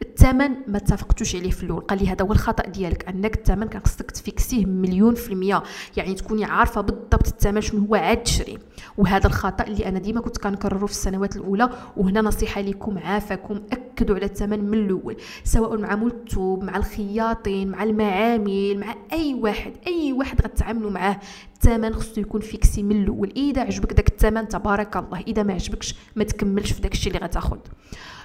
الثمن 0.02 0.50
ما 0.68 0.78
اتفقتوش 0.78 1.36
عليه 1.36 1.52
في 1.52 1.64
الأول. 1.64 1.82
قال 1.82 2.00
لي 2.00 2.10
هذا 2.10 2.26
هو 2.26 2.32
الخطأ 2.32 2.70
ديالك 2.70 3.10
أنك 3.10 3.38
الثمن 3.38 3.68
كان 3.68 3.82
خصك 3.86 4.12
تفيكسيه 4.12 4.66
مليون 4.66 5.16
في 5.16 5.34
المية. 5.34 5.64
يعني 5.98 6.14
تكوني 6.14 6.46
عارفة 6.46 6.82
بالضبط 6.82 7.28
الثمن 7.28 7.62
شنو 7.62 7.86
هو 7.86 7.96
عاد 7.96 8.24
تشري. 8.24 8.58
وهذا 8.98 9.28
الخطأ 9.28 9.64
اللي 9.64 9.88
أنا 9.88 10.00
ديما 10.00 10.22
كنت 10.22 10.38
كنكرره 10.38 10.86
في 10.86 10.92
السنوات 10.92 11.36
الأولى. 11.36 11.70
وهنا 11.98 12.22
نصيحة 12.22 12.62
لكم 12.62 12.98
عافاكم. 12.98 13.62
أكدوا 13.72 14.16
على 14.16 14.26
الثمن 14.26 14.64
من 14.64 14.78
الأول. 14.78 15.18
سواء 15.44 15.78
مع 15.78 15.96
مول 15.96 16.25
التوب 16.25 16.64
مع 16.64 16.78
الخياطين 16.78 17.70
مع 17.70 17.84
المعامل 17.84 18.80
مع 18.80 18.96
أي 19.14 19.34
واحد 19.34 19.74
أي 19.88 20.14
واحد 20.14 20.42
غتعاملوا 20.42 20.92
معاه. 20.92 21.20
الثمن 21.56 21.94
خصو 21.94 22.22
يكون 22.22 22.42
fixé 22.42 22.84
من 22.84 23.04
الأول. 23.04 23.34
إذا 23.36 23.62
عجبك 23.62 23.94
داك 23.94 24.08
الثمن 24.08 24.48
تبارك 24.48 24.98
الله. 24.98 25.20
إذا 25.28 25.44
ما 25.44 25.54
عجبكش 25.54 25.96
ما 26.16 26.24
تكملش 26.24 26.72
في 26.72 26.82
داك 26.82 26.94
الشيء 26.94 27.14
اللي 27.14 27.26
غتاخذ 27.26 27.58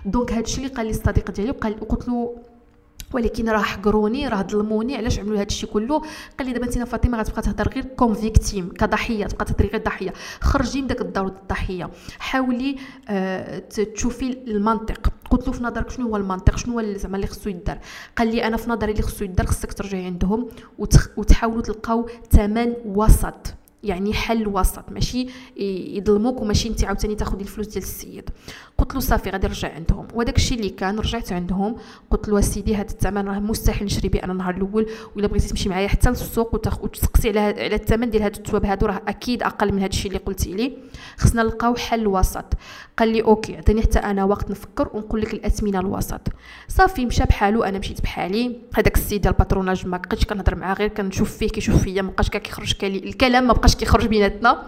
donc 0.05 0.33
هادشي 0.33 0.57
اللي 0.57 0.69
قال 0.69 0.87
لي 0.87 0.91
الصديق 0.91 1.31
ديالي 1.31 1.51
وقال 1.51 1.81
قلت 1.81 2.09
له 2.09 2.37
ولكن 3.13 3.49
راه 3.49 3.63
حقروني 3.63 4.29
راه 4.29 4.43
ظلموني. 4.43 4.97
علاش 4.97 5.19
عملوا 5.19 5.37
هذا 5.37 5.43
الشيء 5.43 5.71
كله؟ 5.71 6.03
قال 6.39 6.47
لي 6.47 6.53
دابا 6.53 6.67
انت 6.67 6.79
فاطمة 6.79 7.19
غتبقى 7.19 7.43
تهضر 7.43 7.69
غير 7.69 7.85
comme 7.85 8.15
victime 8.15 8.69
كضحية 8.69 9.27
تبقى 9.27 9.45
تهضري 9.45 9.69
غير 9.69 9.83
ضحية. 9.83 10.13
خرجي 10.41 10.81
من 10.81 10.87
داك 10.87 11.01
الدور 11.01 11.27
الضحية. 11.27 11.91
حاولي 12.19 12.77
آه 13.09 13.59
تشوفي 13.59 14.39
المنطق. 14.47 15.13
قلت 15.31 15.47
له 15.47 15.53
في 15.53 15.65
نظرك 15.65 15.91
شنو 15.91 16.09
هو 16.09 16.17
المنطق؟ 16.17 16.57
شنو 16.57 16.81
هو 16.81 16.93
زعما 16.95 17.17
اللي 17.17 17.27
خصو 17.27 17.51
يدار؟ 17.51 17.79
قال 18.17 18.29
لي 18.29 18.47
أنا 18.47 18.57
في 18.57 18.71
نظري 18.71 18.93
اللي 18.93 19.03
خصو 19.03 19.25
يدار 19.25 19.47
خصك 19.47 19.73
ترجعي 19.73 20.05
عندهم 20.05 20.49
وتحاولوا 21.17 21.63
تلقاو 21.63 22.09
ثمن 22.31 22.75
وسط. 22.85 23.55
يعني 23.83 24.15
حل 24.15 24.49
وسط 24.49 24.85
ماشي؟ 24.91 25.27
يظلموك 25.97 26.41
وماشي 26.41 26.69
انت 26.69 26.85
عاوتاني 26.85 27.15
تاخذي 27.15 27.43
الفلوس 27.43 27.67
ديال 27.67 27.83
السيد. 27.83 28.31
قلت 28.79 28.95
له 28.95 29.01
صافي 29.01 29.31
غادي 29.31 29.47
نرجع 29.47 29.75
عندهم. 29.75 30.09
وداك 30.15 30.37
الشيء 30.37 30.59
اللي 30.59 30.71
كان 30.71 30.99
رجعت 30.99 31.33
عندهم. 31.33 31.77
قلت 32.11 32.29
له 32.29 32.41
سيدي 32.41 32.77
هذا 32.77 32.91
الثمن 32.91 33.29
راه 33.29 33.39
مستحيل 33.39 33.85
نشري 33.85 34.09
به 34.09 34.19
أنا 34.25 34.33
النهار 34.33 34.55
الأول 34.57 34.87
ولا 35.17 35.27
بغيتي 35.27 35.49
تمشي 35.49 35.69
معايا 35.69 35.89
حتى 35.89 36.09
للسوق 36.09 36.55
وتسقسي 36.55 37.29
على 37.29 37.41
على 37.41 37.75
الثمن 37.75 38.11
ديال 38.11 38.23
هاد 38.23 38.37
التواب 38.37 38.67
هادو 38.67 38.87
راه 38.87 39.03
أكيد 39.09 39.43
أقل 39.43 39.73
من 39.73 39.79
هذا 39.79 39.87
الشيء 39.87 40.07
اللي 40.07 40.19
قلتي 40.19 40.53
لي. 40.53 40.79
خصنا 41.17 41.43
نلقاو 41.43 41.75
حل 41.75 42.07
وسط. 42.07 42.45
قال 42.99 43.09
لي 43.09 43.23
OK 43.23 43.57
عطيني 43.57 43.83
حتى 43.83 43.99
أنا 43.99 44.25
وقت 44.25 44.51
نفكر 44.51 44.89
ونقول 44.95 45.21
لك 45.21 45.35
الأثمنة 45.35 45.81
الوسط. 45.81 46.21
صافي 46.69 47.07
مشى 47.07 47.25
بحالو 47.25 47.63
أنا 47.63 47.79
مشيت 47.79 48.01
بحالي. 48.01 48.61
هذاك 48.75 48.97
السيد 48.97 49.21
ديال 49.23 49.33
ال 49.33 49.38
patronage 49.38 49.87
ما 49.87 49.97
بقيتش 49.97 50.25
كنهضر 50.25 50.55
معاه 50.55 50.75
غير 50.75 50.89
كنشوف 50.89 51.37
فيه 51.37 51.49
كيشوف 51.49 51.83
فيا 51.83 52.03
ما 52.03 52.11
بقاش 52.11 52.31
كيخرج 52.31 52.75
الكلام 52.83 53.47
ما 53.47 53.53
بقاش 53.71 53.81
كيخرج 53.81 54.07
بيناتنا. 54.07 54.63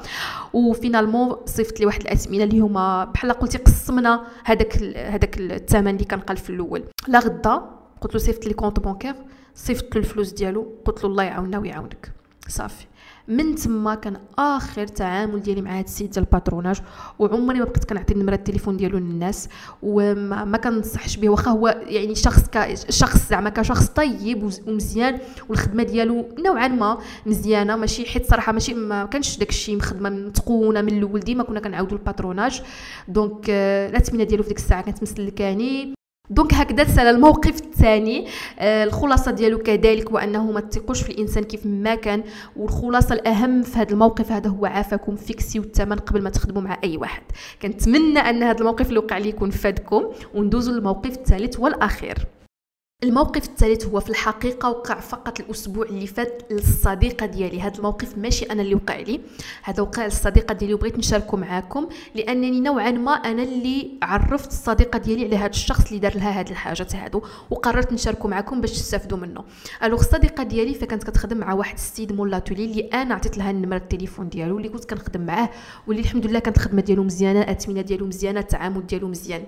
و 0.53 0.60
finalement 0.60 1.37
صيفط 1.47 1.81
لي 1.81 1.87
واحد 1.87 2.01
الاثمنه 2.01 2.45
اللي 2.45 2.61
هما 2.61 3.05
بحال 3.05 3.33
قلتي 3.33 3.59
قسمنا 3.59 4.27
هذاك 4.45 4.83
هذاك 4.97 5.41
الثمن 5.41 5.95
اللي 5.95 6.05
كان 6.05 6.21
قال 6.21 6.37
في 6.37 6.51
الأول. 6.51 6.85
لا 7.09 7.19
غدا 7.19 7.63
قلت 8.01 8.15
له 8.15 8.21
صيفط 8.21 8.47
لي 8.47 8.55
compte 8.55 8.81
bancaire 8.81 9.15
صيفط 9.55 9.95
له 9.95 10.01
الفلوس 10.01 10.33
ديالو 10.33 10.67
قلت 10.85 11.05
له 11.05 11.11
الله 11.11 11.23
يعاوننا 11.23 11.59
ويعاونك. 11.59 12.13
صافي. 12.49 12.87
من 13.29 13.55
تما 13.55 13.95
كان 13.95 14.17
آخر 14.39 14.87
تعامل 14.87 15.43
ديالي 15.43 15.63
مع 15.63 15.79
هاد 15.79 15.85
السيد 15.85 16.11
ديال 16.11 16.25
ال 16.25 16.30
patronage 16.30 16.81
وعمري 17.19 17.59
ما 17.59 17.65
بقيت 17.65 17.85
كنعطي 17.85 18.15
نمره 18.15 18.35
التليفون 18.35 18.77
ديالو 18.77 18.99
للناس 18.99 19.49
وما 19.83 20.45
ما 20.45 20.59
كنصحش 20.59 21.17
به 21.17 21.29
واخا 21.29 21.51
هو 21.51 21.81
يعني 21.87 22.15
شخص 22.15 22.43
شخص 22.89 23.29
زعما 23.31 23.51
كشخص 23.51 23.87
طيب 23.87 24.51
ومزيان 24.67 25.19
والخدمة 25.49 25.83
ديالو 25.83 26.29
نوعا 26.39 26.69
ما 26.69 26.99
مزيانة 27.27 27.77
ماشي 27.77 28.05
حيت 28.07 28.27
صراحة 28.31 28.53
ماشي 28.53 28.75
ما 28.75 29.05
كانش 29.05 29.39
داكشي 29.39 29.81
خدمه 29.81 30.11
متقونة 30.11 30.81
من 30.81 30.99
الأول. 30.99 31.21
ديما 31.21 31.45
كنا 31.45 31.61
كنعاودوا 31.61 31.99
ال 31.99 32.05
patronage. 32.05 32.63
donc 33.09 33.47
آه، 33.51 33.89
الاثمنه 33.89 34.25
ديالو 34.25 34.43
في 34.43 34.49
ديك 34.49 34.59
الساعة 34.59 34.83
كانت 34.83 35.03
مسلكاني. 35.03 35.95
donc 36.31 36.55
هكذا 36.55 36.85
تسالى 36.85 37.07
الموقف 37.07 37.61
الثاني 37.61 38.27
آه 38.59 38.85
الخلاصة 38.85 39.31
ديالو 39.31 39.59
كذلك 39.59 40.11
هو 40.11 40.19
انه 40.19 40.53
ما 40.53 40.61
تثقوش 40.61 41.03
في 41.03 41.13
الإنسان 41.13 41.45
كيف 41.45 41.67
ما 41.67 41.95
كان 41.95 42.23
والخلاصة 42.57 43.15
الأهم 43.15 43.63
في 43.63 43.79
هذا 43.79 43.93
الموقف 43.93 44.33
هذا 44.33 44.51
هو 44.51 44.67
عافاكم 44.67 45.17
فيكسيو 45.17 45.63
الثمن 45.63 45.97
قبل 45.97 46.23
ما 46.23 46.31
تخدموا 46.31 46.63
مع 46.63 46.79
أي 46.85 46.97
واحد. 46.97 47.23
كنتمنى 47.63 48.19
أن 48.19 48.43
هذا 48.43 48.59
الموقف 48.59 48.89
اللي 48.89 48.99
وقع 48.99 49.19
لي 49.19 49.29
يكون 49.29 49.51
فادكم 49.51 50.05
وندوزوا 50.35 50.75
للموقف 50.75 51.17
الثالث 51.17 51.61
والأخير. 51.61 52.27
الموقف 53.03 53.49
الثالث 53.49 53.87
هو 53.87 54.01
في 54.01 54.11
الحقيقة 54.11 54.71
وقع 54.71 55.01
فقط 55.01 55.41
الأسبوع 55.41 55.87
اللي 55.87 56.07
فات 56.07 56.43
للصديقة 56.51 57.27
ديالي. 57.27 57.61
هذا 57.61 57.77
الموقف 57.79 58.19
ماشي 58.19 58.45
أنا 58.45 58.63
اللي 58.63 58.75
وقع 58.75 58.97
لي 58.97 59.21
هذا 59.63 59.83
وقع 59.83 60.05
للصديقة 60.05 60.55
ديالي 60.55 60.75
وبغيت 60.75 60.99
نشاركه 60.99 61.37
معاكم 61.37 61.89
لأنني 62.15 62.61
نوعا 62.61 62.91
ما 62.91 63.13
أنا 63.13 63.43
اللي 63.43 63.91
عرفت 64.03 64.51
الصديقة 64.51 64.99
ديالي 64.99 65.25
على 65.25 65.37
هذا 65.37 65.51
الشخص 65.51 65.87
اللي 65.87 65.99
دار 65.99 66.15
لها 66.15 66.41
هذه 66.41 66.51
الحاجات 66.51 66.97
هادو 66.97 67.23
وقررت 67.51 67.93
نشاركه 67.93 68.29
معاكم 68.29 68.61
باش 68.61 68.71
تستافدوا 68.73 69.19
منه 69.19 69.45
alors 69.83 70.01
الصديقة 70.01 70.43
ديالي 70.43 70.75
فكانت 70.75 71.05
كتخدم 71.05 71.37
مع 71.37 71.53
واحد 71.53 71.75
السيد 71.75 72.13
مول 72.13 72.31
l'atelier 72.31 72.65
اللي 72.65 72.83
أنا 72.83 73.15
عطيت 73.15 73.39
لها 73.39 73.51
النمره 73.51 73.77
التليفون 73.77 74.29
ديالو 74.29 74.59
اللي 74.59 74.69
كنت 74.69 74.85
كنخدم 74.85 75.21
معاه 75.21 75.51
واللي 75.87 76.03
الحمد 76.03 76.27
لله 76.27 76.39
كانت 76.39 76.57
الخدمة 76.57 76.81
ديالو 76.81 77.05
مزيانة 77.05 77.43
الاثمنه 77.43 77.81
ديالو 77.81 78.07
مزيانة 78.07 78.41
التعامل 78.41 78.87
ديالو 78.87 79.09
مزيان. 79.09 79.43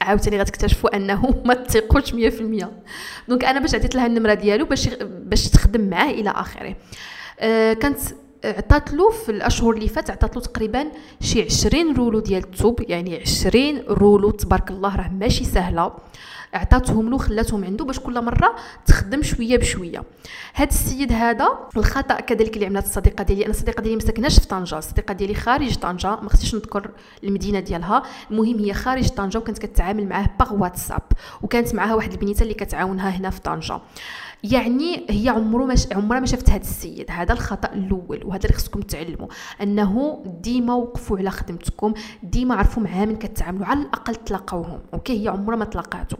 عاوتاني 0.00 0.40
غتكتشفوا 0.40 0.96
انه 0.96 1.34
ما 1.46 1.54
تثقوش 1.54 2.10
100% 2.12 2.66
donc 3.28 3.44
أنا 3.44 3.60
باش 3.60 3.74
عطيت 3.74 3.94
لها 3.94 4.06
النمرة 4.06 4.34
ديالو 4.34 4.64
باش 4.64 4.88
باش 5.02 5.48
تخدم 5.48 5.90
معاه 5.90 6.10
إلى 6.10 6.30
آخره. 6.30 6.76
أه 7.40 7.72
كانت 7.72 7.98
عطات 8.44 8.92
له 8.92 9.10
في 9.10 9.28
الأشهر 9.28 9.70
اللي 9.70 9.88
فات 9.88 10.10
عطات 10.10 10.36
له 10.36 10.42
تقريبا 10.42 10.86
شي 11.20 11.42
20 11.42 11.96
رولو 11.96 12.20
ديال 12.20 12.44
الثوب 12.44 12.84
يعني 12.88 13.20
20 13.20 13.82
رولو 13.88 14.30
تبارك 14.30 14.70
الله 14.70 14.96
راه 14.96 15.08
ماشي 15.08 15.44
سهلة. 15.44 15.92
عطاتهم 16.54 17.10
له 17.10 17.18
خلاتهم 17.18 17.64
عنده 17.64 17.84
باش 17.84 18.00
كل 18.00 18.24
مرة 18.24 18.54
تخدم 18.86 19.22
شوية 19.22 19.56
بشوية. 19.56 20.02
هذا 20.54 20.68
السيد 20.68 21.12
هذا 21.12 21.48
الخطأ 21.76 22.20
كذلك 22.20 22.54
اللي 22.54 22.66
عملت 22.66 22.84
الصديقة 22.84 23.24
ديالي. 23.24 23.44
أنا 23.44 23.50
الصديقة 23.50 23.80
ديالي 23.80 23.96
ما 23.96 24.02
ساكناش 24.02 24.38
في 24.38 24.46
طنجة. 24.46 24.78
الصديقة 24.78 25.14
ديالي 25.14 25.34
خارج 25.34 25.74
طنجة. 25.74 26.20
ما 26.20 26.28
خصنيش 26.28 26.54
نذكر 26.54 26.90
المدينة 27.24 27.60
ديالها. 27.60 28.02
المهم 28.30 28.58
هي 28.58 28.74
خارج 28.74 29.08
طنجة 29.08 29.38
وكانت 29.38 29.58
كتعامل 29.58 30.08
معاه 30.08 30.30
باغ 30.38 30.54
واتساب 30.54 31.02
وكانت 31.42 31.74
معاها 31.74 31.94
واحد 31.94 32.12
البنيتة 32.12 32.42
اللي 32.42 32.54
كتعاونها 32.54 33.10
هنا 33.10 33.30
في 33.30 33.40
طنجة. 33.40 33.80
يعني 34.44 35.06
هي 35.10 35.28
عمره 35.28 35.64
ما 35.64 35.74
عمرها 35.92 36.20
ما 36.20 36.26
شافت 36.26 36.50
هذا 36.50 36.60
السيد. 36.60 37.10
هذا 37.10 37.32
الخطأ 37.32 37.72
الأول 37.72 38.24
وهذا 38.24 38.44
اللي 38.44 38.56
خصكم 38.56 38.80
تعلموا. 38.80 39.28
أنه 39.62 40.22
ديما 40.42 40.74
وقفوا 40.74 41.18
على 41.18 41.30
خدمتكم 41.30 41.94
ديما 42.22 42.54
عرفوا 42.54 42.82
معاه 42.82 43.04
من 43.04 43.16
كتعاملوا 43.16 43.66
على 43.66 43.80
الأقل 43.80 44.14
تلاقاوهم 44.14 44.80
أوكي؟ 44.94 45.24
هي 45.24 45.28
عمرها 45.28 45.56
ما 45.56 45.64
تلاقاتو 45.64 46.16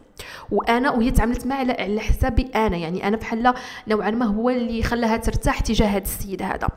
وأنا 0.50 0.90
وهي 0.90 1.11
تعاملت 1.11 1.46
معاه 1.46 1.59
على, 1.59 1.72
على 1.72 2.00
حسابي 2.00 2.42
أنا. 2.42 2.76
يعني 2.76 3.09
أنا 3.09 3.16
بحال 3.16 3.54
نوعا 3.88 4.11
ما 4.11 4.26
هو 4.26 4.50
اللي 4.50 4.83
خلاها 4.83 5.16
ترتاح 5.16 5.61
تجاه 5.61 5.87
هذا 5.87 6.02
السيد 6.02 6.42
هذا. 6.42 6.68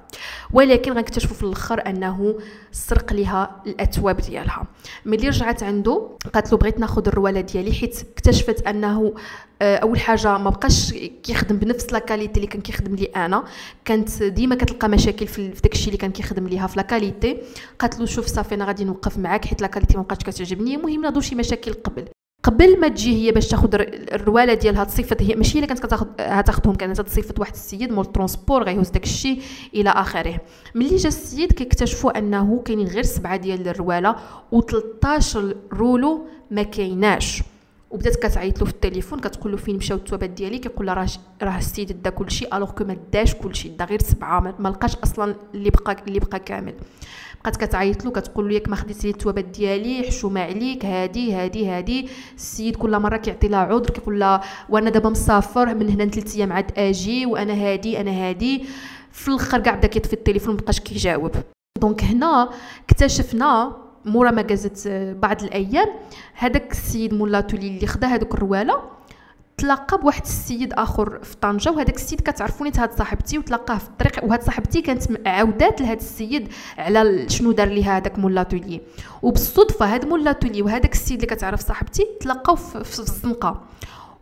ولكن 0.54 0.92
غنكتشفوا 0.92 1.36
في 1.36 1.44
الأخر 1.44 1.88
أنه 1.88 2.36
سرق 2.72 3.14
لها 3.14 3.62
الاثواب 3.68 4.18
ديالها. 4.18 4.68
ملي 5.06 5.28
رجعت 5.28 5.64
عنده 5.64 6.18
قالت 6.34 6.52
له 6.52 6.58
بغيت 6.58 6.80
ناخذ 6.80 7.08
الرواله 7.08 7.42
ديالي 7.42 7.74
حيت 7.74 8.02
اكتشفت 8.12 8.68
أنه 8.68 9.14
أول 9.62 10.00
حاجة 10.00 10.38
ما 10.38 10.50
بقاش 10.50 10.94
كيخدم 11.24 11.58
بنفس 11.58 11.94
la 11.94 12.03
qualité 12.03 12.36
اللي 12.36 12.48
كان 12.48 12.62
كيخدم 12.62 12.96
لي 12.96 13.06
أنا. 13.06 13.44
كانت 13.86 14.24
ديما 14.24 14.56
كتلقى 14.56 14.90
مشاكل 14.90 15.28
في 15.28 15.48
داكشي 15.48 15.86
اللي 15.86 15.98
كان 15.98 16.12
كيخدم 16.12 16.48
ليها 16.48 16.68
في 16.68 16.78
la 16.78 16.91
qualité 16.91 17.38
قالت 17.80 18.00
له 18.00 18.06
شوف 18.06 18.26
صافي 18.26 18.56
أنا 18.56 18.66
غادي 18.66 18.84
نوقف 18.84 19.18
معاك 19.18 19.46
حيت 19.46 19.62
la 19.62 19.70
qualité 19.70 19.98
ما 19.98 20.04
بقاتش 20.04 20.24
كتعجبني. 20.24 20.76
المهم 20.76 21.02
ناضوا 21.02 21.22
شي 21.22 21.36
مشاكل 21.36 21.74
قبل. 21.74 22.06
قبل 22.44 22.80
ما 22.80 22.88
تجي 22.88 23.16
هي 23.16 23.32
باش 23.32 23.48
تاخذ 23.48 23.70
الرواله 23.74 24.54
ديالها 24.54 24.84
تصيفط 24.84 25.22
هي 25.22 25.36
ماشي 25.36 25.52
هي 25.52 25.56
اللي 25.56 25.68
كانت 25.68 25.86
كتاخذ 25.86 26.08
هتاخذهم 26.20 26.76
كانت 26.76 27.02
تصيفط 27.02 27.40
واحد 27.40 27.54
السيد 27.54 27.92
مول 27.92 28.06
transport 28.06 28.64
غيهز 28.64 28.90
داك 28.90 29.04
الشيء 29.04 29.42
إلى 29.76 29.90
آخره. 29.90 30.40
ملي 30.76 30.96
جا 30.96 31.08
السيد 31.08 31.52
كيكتشفوا 31.52 32.18
أنه 32.18 32.62
كاينين 32.66 32.88
غير 32.88 33.04
سبعة 33.04 33.38
ديال 33.38 33.68
الرواله 33.68 34.16
و13 34.56 35.38
rouleau 35.74 36.28
ما 36.52 36.64
كايناش. 36.64 37.44
وبدات 37.92 38.16
كتعيط 38.16 38.60
له 38.60 38.66
في 38.66 38.72
التليفون 38.72 39.20
كتقول 39.20 39.52
له 39.52 39.58
فين 39.58 39.78
مشاو 39.78 39.98
التوابات 39.98 40.30
ديالي 40.30 40.58
كيقول 40.60 40.86
لها 40.86 40.94
راه 40.96 41.08
راه 41.44 41.58
السيد 41.58 42.02
دا 42.02 42.10
كلشي 42.10 42.46
alors 42.54 42.72
que 42.72 42.84
ما 42.84 42.98
داش 43.14 43.36
كلشي 43.36 43.70
دا 43.70 43.86
غير 43.86 44.02
سبعه 44.02 44.56
ما 44.60 44.70
لقاش 44.70 44.96
أصلا 44.96 45.36
اللي 45.54 45.70
بقى 45.70 45.96
اللي 46.08 46.20
بقى 46.20 46.40
كامل. 46.40 46.74
بقات 47.42 47.56
كتعيط 47.56 48.06
له 48.06 48.12
كتقول 48.12 48.48
له 48.50 48.54
ياك 48.54 48.70
ما 48.70 48.76
خديتي 48.76 49.08
لي 49.08 49.14
التوابات 49.14 49.46
ديالي 49.46 50.04
حشومه 50.08 50.42
عليك 50.42 50.86
هادي 50.86 51.34
هادي 51.34 51.68
هادي. 51.68 52.10
السيد 52.36 52.76
كل 52.76 53.00
مرة 53.00 53.18
كيعطي 53.18 53.48
لها 53.48 53.60
عذر 53.60 53.90
كيقول 53.90 54.20
لها 54.20 54.42
وأنا 54.70 54.90
دابا 54.90 55.10
مسافر 55.10 55.76
من 55.76 55.90
هنا 55.90 56.04
لثلاث 56.04 56.36
أيام 56.36 56.54
عاد 56.54 56.72
أجي 56.80 57.26
وأنا 57.26 57.54
هادي 57.54 58.02
أنا 58.02 58.12
هادي. 58.12 58.66
في 59.12 59.28
الآخر 59.28 59.60
كاع 59.60 59.76
بدا 59.76 59.88
كيطفي 59.88 60.14
التليفون 60.14 60.54
مبقاش 60.54 60.80
كيجاوب. 60.80 61.32
دونك 61.82 62.04
هنا 62.04 62.50
اكتشفنا 62.90 63.78
مورا 64.06 64.32
ما 64.32 64.42
جازت 64.42 64.88
بعض 65.22 65.44
الأيام. 65.44 65.88
هذاك 66.34 66.72
السيد 66.72 67.14
مولاتولي 67.14 67.68
اللي 67.68 67.88
خدا 67.88 68.08
هذوك 68.08 68.34
الرواله 68.34 68.82
تلاقى 69.58 69.98
بواحد 69.98 70.22
السيد 70.22 70.74
آخر 70.74 71.20
في 71.24 71.36
طنجة 71.36 71.72
وهذاك 71.72 71.96
السيد 71.96 72.22
كتعرفوني 72.22 72.72
هاد 72.78 72.92
صاحبتي 72.98 73.38
وتلاقاه 73.38 73.78
في 73.78 73.88
الطريق 73.88 74.24
وهاد 74.24 74.44
صاحبتي 74.44 74.82
كانت 74.82 75.28
عاودات 75.28 75.82
لهاد 75.82 75.98
السيد 75.98 76.48
على 76.78 77.30
شنو 77.30 77.52
دار 77.52 77.68
ليها 77.68 77.98
هذاك 77.98 78.20
مولاتولي 78.20 78.82
وبالصدفة 79.22 79.86
هاد 79.94 80.06
مولاتولي 80.06 80.62
وهذاك 80.62 80.94
السيد 80.94 81.24
اللي 81.24 81.36
كتعرف 81.36 81.60
صاحبتي 81.60 82.08
تلاقاو 82.20 82.56
في 82.56 83.00
الزنقة. 83.00 83.62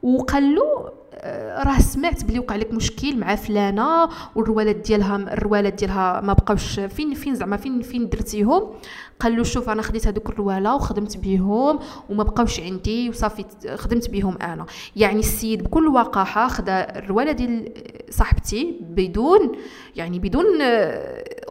وقال 0.03 0.55
له 0.55 0.89
آه، 1.21 1.63
راه 1.63 1.79
سمعت 1.79 2.23
بلي 2.23 2.39
وقع 2.39 2.55
لك 2.55 2.73
مشكل 2.73 3.17
مع 3.17 3.35
فلانة 3.35 4.09
والروالات 4.35 4.75
ديالها 4.75 5.15
الروالات 5.15 5.73
ديالها 5.73 6.21
ما 6.21 6.33
بقاوش 6.33 6.79
فين 6.79 7.13
فين 7.13 7.35
زعما 7.35 7.57
فين 7.57 7.81
فين 7.81 8.09
درتيهم؟ 8.09 8.69
قال 9.19 9.37
له 9.37 9.43
شوف 9.43 9.69
أنا 9.69 9.81
خديت 9.81 10.07
هذوك 10.07 10.29
الرواله 10.29 10.75
وخدمت 10.75 11.17
بهم 11.17 11.79
وما 12.09 12.23
بقاوش 12.23 12.59
عندي 12.59 13.09
وصافي 13.09 13.45
خدمت 13.75 14.09
بهم 14.09 14.37
أنا. 14.37 14.65
يعني 14.95 15.19
السيد 15.19 15.63
بكل 15.63 15.87
وقاحة 15.87 16.47
خدا 16.47 16.97
الرواله 16.97 17.31
ديال 17.31 17.73
صاحبتي 18.09 18.79
بدون 18.81 19.51
يعني 19.95 20.19
بدون 20.19 20.45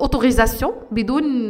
اوتوريزاسيون 0.01 0.73
بدون 0.91 1.49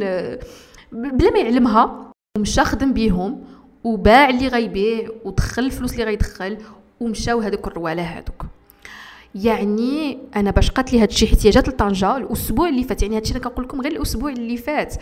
بلا 0.91 1.31
ما 1.33 1.39
يعلمها. 1.39 2.11
ومشى 2.37 2.61
خدم 2.63 2.93
بهم 2.93 3.43
وباع 3.83 4.29
اللي 4.29 4.47
غيبيع 4.47 5.09
ودخل 5.25 5.63
الفلوس 5.63 5.93
اللي 5.93 6.03
غيدخل 6.03 6.57
ومشاو 6.99 7.39
هذوك 7.39 7.67
الرواله 7.67 8.01
هذوك. 8.01 8.45
يعني 9.35 10.19
أنا 10.35 10.51
باش 10.51 10.71
قالت 10.71 10.93
لي 10.93 11.01
هادشي 11.01 11.27
حيت 11.27 11.45
هي 11.45 11.49
جات 11.49 11.69
لطنجة 11.69 12.17
الأسبوع 12.17 12.69
اللي 12.69 12.83
فات 12.83 13.01
يعني 13.01 13.17
هادشي 13.17 13.33
أنا 13.33 13.43
كنقول 13.43 13.65
لكم 13.65 13.81
غير 13.81 13.91
الأسبوع 13.91 14.31
اللي 14.31 14.57
فات. 14.57 14.95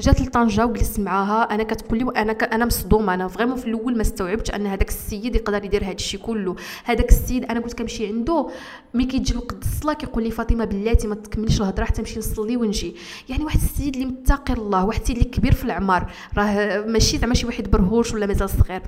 جات 0.00 0.20
لطنجة 0.20 0.66
وجلست 0.66 1.00
معاها 1.00 1.54
أنا 1.54 1.62
كتقول 1.62 1.98
لي 1.98 2.04
وأنا 2.04 2.32
ك... 2.32 2.42
أنا 2.42 2.66
مصدومة 2.66 3.14
أنا 3.14 3.28
vraiment 3.28 3.56
في 3.56 3.66
الأول 3.66 3.96
ما 3.96 4.02
استوعبتش 4.02 4.50
أن 4.50 4.66
هذاك 4.66 4.88
السيد 4.88 5.34
يقدر 5.34 5.64
يدير 5.64 5.84
هذا 5.84 5.92
الشيء 5.92 6.20
كله. 6.20 6.56
هذاك 6.84 7.08
السيد 7.08 7.44
أنا 7.44 7.60
كنت 7.60 7.72
كنمشي 7.72 8.06
عنده 8.06 8.48
ملي 8.94 9.04
كيجي 9.04 9.36
وقت 9.36 9.62
الصلاة 9.62 9.94
كيقول 9.94 10.24
لي 10.24 10.30
فاطمة 10.30 10.64
بلاتي 10.64 11.06
ما 11.06 11.14
تكمليش 11.14 11.60
الهضرة 11.60 11.84
حتى 11.84 12.02
نمشي 12.02 12.18
نصلي 12.18 12.56
ونجي. 12.56 12.96
يعني 13.28 13.44
واحد 13.44 13.60
السيد 13.60 13.94
اللي 13.94 14.06
متقي 14.06 14.54
الله 14.54 14.84
واحد 14.84 15.00
السيد 15.00 15.16
اللي 15.16 15.28
كبير 15.28 15.54
في 15.54 15.64
العمر 15.64 16.10
راه 16.36 16.80
ماشي 16.80 17.18
زعما 17.18 17.34
شي 17.34 17.46
واحد 17.46 17.70
برهوش 17.70 18.14
ولا 18.14 18.26
مازال 18.26 18.50
صغير. 18.50 18.82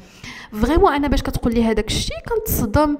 vraiment 0.52 0.92
أنا 0.92 1.08
باش 1.08 1.22
كتقول 1.22 1.54
لي 1.54 1.64
هذاك 1.64 1.86
الشيء 1.86 2.16
كنتصدم. 2.28 2.98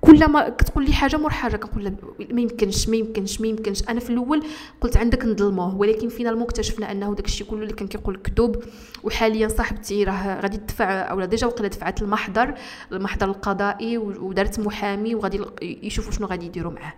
كل 0.00 0.30
ما 0.30 0.48
كتقول 0.48 0.84
لي 0.84 0.92
حاجة 0.92 1.16
مور 1.16 1.30
حاجة 1.30 1.56
كنقول 1.56 1.84
لها 1.84 1.92
ما 2.30 2.40
يمكنش 2.40 2.88
ما 2.88 2.96
يمكنش 2.96 3.40
ما 3.40 3.46
يمكنش. 3.46 3.82
أنا 3.88 4.00
في 4.00 4.10
الأول 4.10 4.42
قلت 4.80 4.96
عندك 4.96 5.24
نظلموه 5.24 5.76
ولكن 5.76 6.08
فينال 6.08 6.42
اكتشفنا 6.42 6.92
أنه 6.92 7.14
داك 7.14 7.26
الشيء 7.26 7.46
كله 7.46 7.62
اللي 7.62 7.72
كان 7.72 7.88
كيقول 7.88 8.16
كذوب 8.16 8.64
وحاليا 9.04 9.48
صاحبتي 9.48 10.04
راه 10.04 10.40
غادي 10.40 10.56
تدفع 10.56 10.84
أو 10.84 11.24
déjà 11.24 11.46
وقيلا 11.46 11.68
دفعت 11.68 12.02
المحضر 12.02 12.54
المحضر 12.92 13.26
القضائي 13.26 13.98
ودارت 13.98 14.60
محامي 14.60 15.14
وغادي 15.14 15.40
يشوفوا 15.62 16.12
شنو 16.12 16.26
غادي 16.26 16.46
يديروا 16.46 16.72
معاه. 16.72 16.94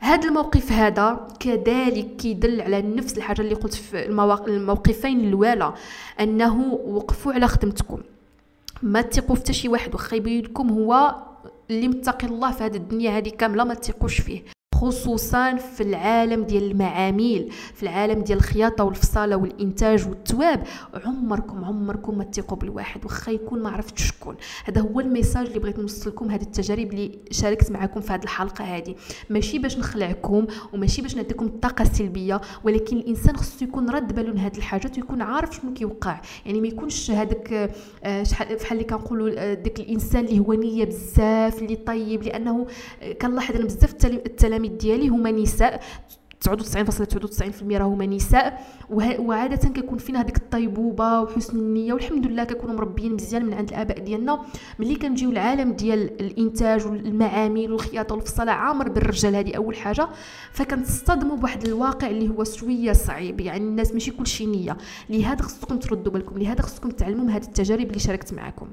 هذا 0.00 0.28
الموقف 0.28 0.72
هذا 0.72 1.28
كذلك 1.40 2.16
كيدل 2.16 2.60
على 2.60 2.82
نفس 2.82 3.16
الحاجة 3.16 3.40
اللي 3.40 3.54
قلت 3.54 3.74
في 3.74 4.06
الموقفين 4.46 5.20
الأولى 5.20 5.74
أنه 6.20 6.64
وقفوا 6.86 7.32
على 7.32 7.48
خدمتكم. 7.48 8.00
ما 8.82 9.02
تثقوا 9.02 9.36
في 9.36 9.40
حتى 9.40 9.52
شي 9.52 9.68
واحد 9.68 9.94
واخا 9.94 10.16
يبين 10.16 10.44
لكم 10.44 10.70
هو 10.70 11.14
اللي 11.70 11.88
متقي 11.88 12.26
الله 12.26 12.52
في 12.52 12.64
هذه 12.64 12.76
الدنيا 12.76 13.18
هذه 13.18 13.28
كاملة 13.28 13.64
ما 13.64 13.74
تثقوش 13.74 14.20
فيه. 14.20 14.42
خصوصا 14.80 15.56
في 15.56 15.82
العالم 15.82 16.44
ديال 16.44 16.70
المعاميل 16.70 17.52
في 17.74 17.82
العالم 17.82 18.22
ديال 18.22 18.38
الخياطة 18.38 18.84
والفصالة 18.84 19.36
والإنتاج 19.36 20.08
والتواب. 20.08 20.62
عمركم 21.04 21.64
عمركم 21.64 22.18
ما 22.18 22.24
تثقوا 22.24 22.56
بالواحد 22.56 23.04
واخا 23.04 23.32
يكون 23.32 23.62
ما 23.62 23.70
عرفتش 23.70 24.08
شكون. 24.08 24.36
هذا 24.64 24.80
هو 24.80 25.00
الميساج 25.00 25.46
اللي 25.46 25.58
بغيت 25.58 25.78
نوصل 25.78 26.10
لكم 26.10 26.30
هذه 26.30 26.42
التجارب 26.42 26.92
اللي 26.92 27.18
شاركت 27.30 27.70
معكم 27.70 28.00
في 28.00 28.12
هذه 28.12 28.22
الحلقة 28.22 28.64
هذه. 28.64 28.94
ماشي 29.30 29.58
باش 29.58 29.78
نخلعكم 29.78 30.46
وماشي 30.72 31.02
باش 31.02 31.16
نديكم 31.16 31.46
الطاقة 31.46 31.82
السلبية 31.82 32.40
ولكن 32.64 32.96
الإنسان 32.96 33.36
خصو 33.36 33.64
يكون 33.64 33.90
رد 33.90 34.14
باله 34.14 34.32
لهذه 34.32 34.56
الحاجات 34.56 34.98
ويكون 34.98 35.22
عارف 35.22 35.56
شنو 35.56 35.74
كيوقع. 35.74 36.20
يعني 36.46 36.60
ما 36.60 36.68
يكونش 36.68 37.10
هذاك 37.10 37.72
آه، 38.04 38.22
شحال 38.22 38.56
بحال 38.56 38.72
اللي 38.72 38.84
كنقولوا 38.84 39.30
آه، 39.36 39.54
داك 39.54 39.80
الإنسان 39.80 40.24
اللي 40.24 40.38
هو 40.38 40.52
نية 40.52 40.84
بزاف 40.84 41.62
اللي 41.62 41.76
طيب 41.76 42.22
لأنه 42.22 42.66
آه، 43.02 43.12
كنلاحظ 43.12 43.54
أنا 43.56 43.64
بزاف 43.64 43.94
التلاميذ 44.04 44.65
ديالي 44.68 45.08
هما 45.08 45.30
نساء 45.30 45.82
99.99% 46.48 47.72
راهما 47.72 48.06
نساء. 48.06 48.66
وعادة 49.18 49.68
كيكون 49.68 49.98
فينا 49.98 50.20
هذيك 50.20 50.36
الطيبوبة 50.36 51.20
وحسن 51.20 51.58
النية 51.58 51.92
والحمد 51.92 52.26
لله 52.26 52.44
كنكونوا 52.44 52.74
مربيين 52.74 53.14
مزيان 53.14 53.44
من 53.44 53.54
عند 53.54 53.68
الآباء 53.68 53.98
ديالنا. 53.98 54.42
ملي 54.78 54.94
كنجيو 54.94 55.30
العالم 55.30 55.72
ديال 55.72 56.20
الإنتاج 56.20 56.86
والمعامل 56.86 57.72
والخياطة 57.72 58.14
والفصالة 58.14 58.52
عامر 58.52 58.88
بالرجال 58.88 59.36
هذه 59.36 59.56
أول 59.56 59.76
حاجة. 59.76 60.08
فكنتصطدموا 60.52 61.36
بواحد 61.36 61.64
الواقع 61.64 62.06
اللي 62.06 62.28
هو 62.28 62.44
شوية 62.44 62.92
صعيب 62.92 63.40
يعني 63.40 63.64
الناس 63.64 63.92
ماشي 63.92 64.10
كلشي 64.10 64.46
نية. 64.46 64.76
لهذا 65.10 65.42
خصكم 65.42 65.78
تردوا 65.78 66.12
بالكم 66.12 66.38
لهذا 66.38 66.62
خصكم 66.62 66.90
تعلموا 66.90 67.24
من 67.24 67.30
هذه 67.30 67.44
التجارب 67.44 67.88
اللي 67.88 67.98
شاركت 67.98 68.34
معكم. 68.34 68.66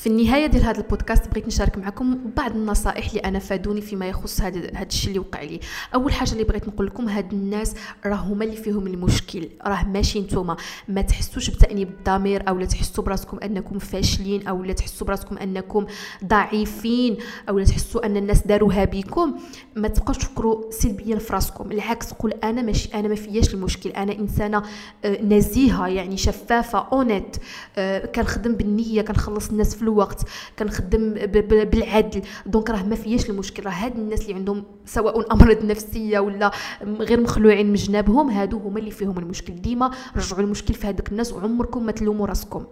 في 0.00 0.06
النهاية 0.06 0.46
ديال 0.46 0.64
هذا 0.64 0.78
البودكاست 0.78 1.28
بغيت 1.28 1.46
نشارك 1.46 1.78
معكم 1.78 2.18
بعض 2.36 2.56
النصائح 2.56 3.08
اللي 3.08 3.20
أنا 3.20 3.38
فادوني 3.38 3.80
فيما 3.80 4.08
يخص 4.08 4.40
هذا 4.40 4.82
الشيء 4.82 5.08
اللي 5.08 5.18
وقع 5.18 5.42
لي. 5.42 5.60
أول 5.94 6.12
حاجة 6.12 6.32
اللي 6.32 6.44
بغيت 6.44 6.68
نقول 6.68 6.86
لكم 6.86 7.08
هاد 7.08 7.32
الناس 7.32 7.74
راه 8.06 8.14
هما 8.14 8.44
اللي 8.44 8.56
فيهم 8.56 8.86
المشكل. 8.86 9.48
راه 9.66 9.84
ماشي 9.84 10.20
نتوما. 10.20 10.56
ما 10.88 11.02
تحسوش 11.02 11.50
بتأنيب 11.50 11.88
الضمير 11.88 12.48
أو 12.48 12.58
لا 12.58 12.66
تحسوا 12.66 13.04
براسكم 13.04 13.38
أنكم 13.38 13.78
فاشلين 13.78 14.46
أو 14.46 14.64
لا 14.64 14.72
تحسوا 14.72 15.06
براسكم 15.06 15.38
أنكم 15.38 15.86
ضعيفين 16.24 17.16
أو 17.48 17.58
لا 17.58 17.64
تحسوا 17.64 18.06
أن 18.06 18.16
الناس 18.16 18.46
داروها 18.46 18.84
بكم. 18.84 19.34
ما 19.76 19.88
تبقاوش 19.88 20.18
تفكروا 20.18 20.70
سلبيا 20.70 21.16
في 21.18 21.32
راسكم. 21.32 21.72
العكس 21.72 22.12
قول 22.12 22.32
أنا 22.32 22.62
ماشي 22.62 22.88
أنا 22.94 23.08
ما 23.08 23.14
فياش 23.14 23.54
المشكل. 23.54 23.90
أنا 23.90 24.12
إنسانة 24.12 24.62
آه، 25.04 25.22
نزيهة 25.22 25.86
يعني 25.86 26.16
شفافة 26.16 26.78
honnête 26.78 27.36
آه، 27.78 28.06
كنخدم 28.06 28.54
بالنية 28.54 29.02
كنخلص 29.02 29.50
الناس 29.50 29.74
في 29.74 29.89
الوقت 29.92 30.22
كنخدم 30.58 31.14
بالعدل. 31.44 32.22
donc 32.46 32.70
راه 32.70 32.82
ما 32.82 32.94
فياش 32.96 33.30
المشكل. 33.30 33.64
راه 33.66 33.70
هاد 33.70 33.96
الناس 33.96 34.22
اللي 34.22 34.34
عندهم 34.34 34.64
سواء 34.86 35.32
امراض 35.32 35.64
نفسيه 35.64 36.18
ولا 36.18 36.50
غير 36.82 37.20
مخلوعين 37.20 37.66
من 37.66 37.74
جنابهم 37.74 38.30
هادو 38.30 38.58
هما 38.58 38.78
اللي 38.78 38.90
فيهم 38.90 39.18
المشكل. 39.18 39.54
ديما 39.54 39.90
رجعوا 40.16 40.40
المشكل 40.40 40.74
في 40.74 40.86
هذوك 40.86 41.12
الناس 41.12 41.32
وعمركم 41.32 41.86
ما 41.86 41.92
تلوموا 41.92 42.26
راسكم. 42.26 42.64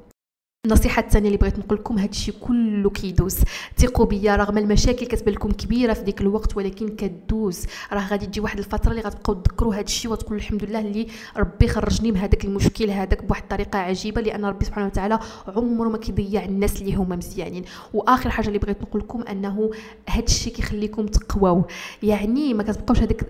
النصيحة 0.68 1.02
الثانية 1.02 1.26
اللي 1.26 1.38
بغيت 1.38 1.59
نقول 1.59 1.78
لكم 1.78 1.98
هذا 1.98 2.11
الشيء 2.11 2.35
كله 2.40 2.90
كيدوز. 2.90 3.37
ثقوا 3.78 4.07
بيا 4.07 4.37
رغم 4.37 4.59
المشاكل 4.59 5.07
كتبان 5.07 5.35
لكم 5.35 5.52
كبيرة 5.52 5.92
في 5.92 6.02
ديك 6.02 6.20
الوقت 6.20 6.57
ولكن 6.57 6.88
كدوز. 6.88 7.66
راه 7.92 8.09
غادي 8.09 8.26
تجي 8.26 8.40
واحد 8.40 8.59
الفترة 8.59 8.90
اللي 8.90 9.02
غتبقاو 9.02 9.35
تذكروا 9.35 9.74
هذا 9.74 9.81
الشيء 9.81 10.11
وتقولوا 10.11 10.38
الحمد 10.38 10.64
لله 10.64 10.81
اللي 10.81 11.07
ربي 11.37 11.68
خرجني 11.68 12.12
من 12.12 12.18
هذاك 12.18 12.44
المشكل 12.44 12.90
هذاك 12.90 13.24
بواحد 13.24 13.42
الطريقة 13.42 13.78
عجيبة 13.78 14.20
لأن 14.20 14.44
ربي 14.44 14.64
سبحانه 14.64 14.87
وتعالى 14.87 15.18
عمره 15.57 15.88
ما 15.88 15.98
كيضيع 15.98 16.44
الناس 16.44 16.81
اللي 16.83 16.94
هما 16.94 17.16
مزيانين. 17.16 17.64
وآخر 17.94 18.31
حاجة 18.31 18.48
اللي 18.48 18.59
بغيت 18.59 18.83
نقول 18.83 19.02
لكم 19.02 19.22
أنه 19.22 19.70
هذا 20.09 20.24
الشيء 20.24 20.52
كيخليكم 20.52 21.07
تقواو. 21.07 21.64
يعني 22.02 22.54
ما 22.54 22.62
كتبقاوش 22.62 22.98
هذاك 22.98 23.22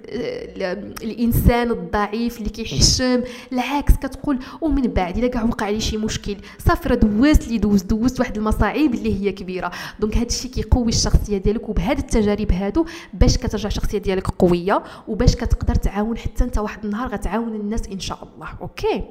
الإنسان 1.03 1.71
الضعيف 1.71 2.39
اللي 2.39 2.51
كيحشم 2.51 3.23
العكس 3.53 3.95
كتقول 3.95 4.39
ومن 4.61 4.83
بعد 4.83 5.19
إلا 5.19 5.27
كاع 5.27 5.45
وقع 5.45 5.69
لي 5.69 5.81
شي 5.81 5.97
مشكل 5.97 6.37
صافي 6.59 6.89
راه 6.89 6.95
دوزت 7.29 7.47
اللي 7.47 7.59
دوزت 7.59 7.87
دوزت 7.87 8.21
واحد 8.21 8.37
المصاعب 8.37 8.95
اللي 8.95 9.21
هي 9.21 9.33
كبيرة. 9.33 9.71
donc 10.01 10.17
هذا 10.17 10.27
الشيء 10.27 10.51
كيقوي 10.51 10.89
الشخصية 10.89 11.39
ديالك 11.39 11.69
وبهاد 11.69 11.99
التجارب 11.99 12.53
هادو 12.53 12.87
باش 13.15 13.39
كترجع 13.39 13.69
الشخصية 13.69 13.99
ديالك 13.99 14.29
قوية 14.29 14.83
وباش 15.09 15.37
كتقدر 15.37 15.75
تعاون 15.75 16.19
حتى 16.19 16.45
انت 16.45 16.59
واحد 16.59 16.85
النهار 16.85 17.09
غتعاون 17.09 17.55
الناس 17.55 17.89
إن 17.89 18.01
شاء 18.01 18.19
الله. 18.25 18.49
Okay؟ 18.61 19.11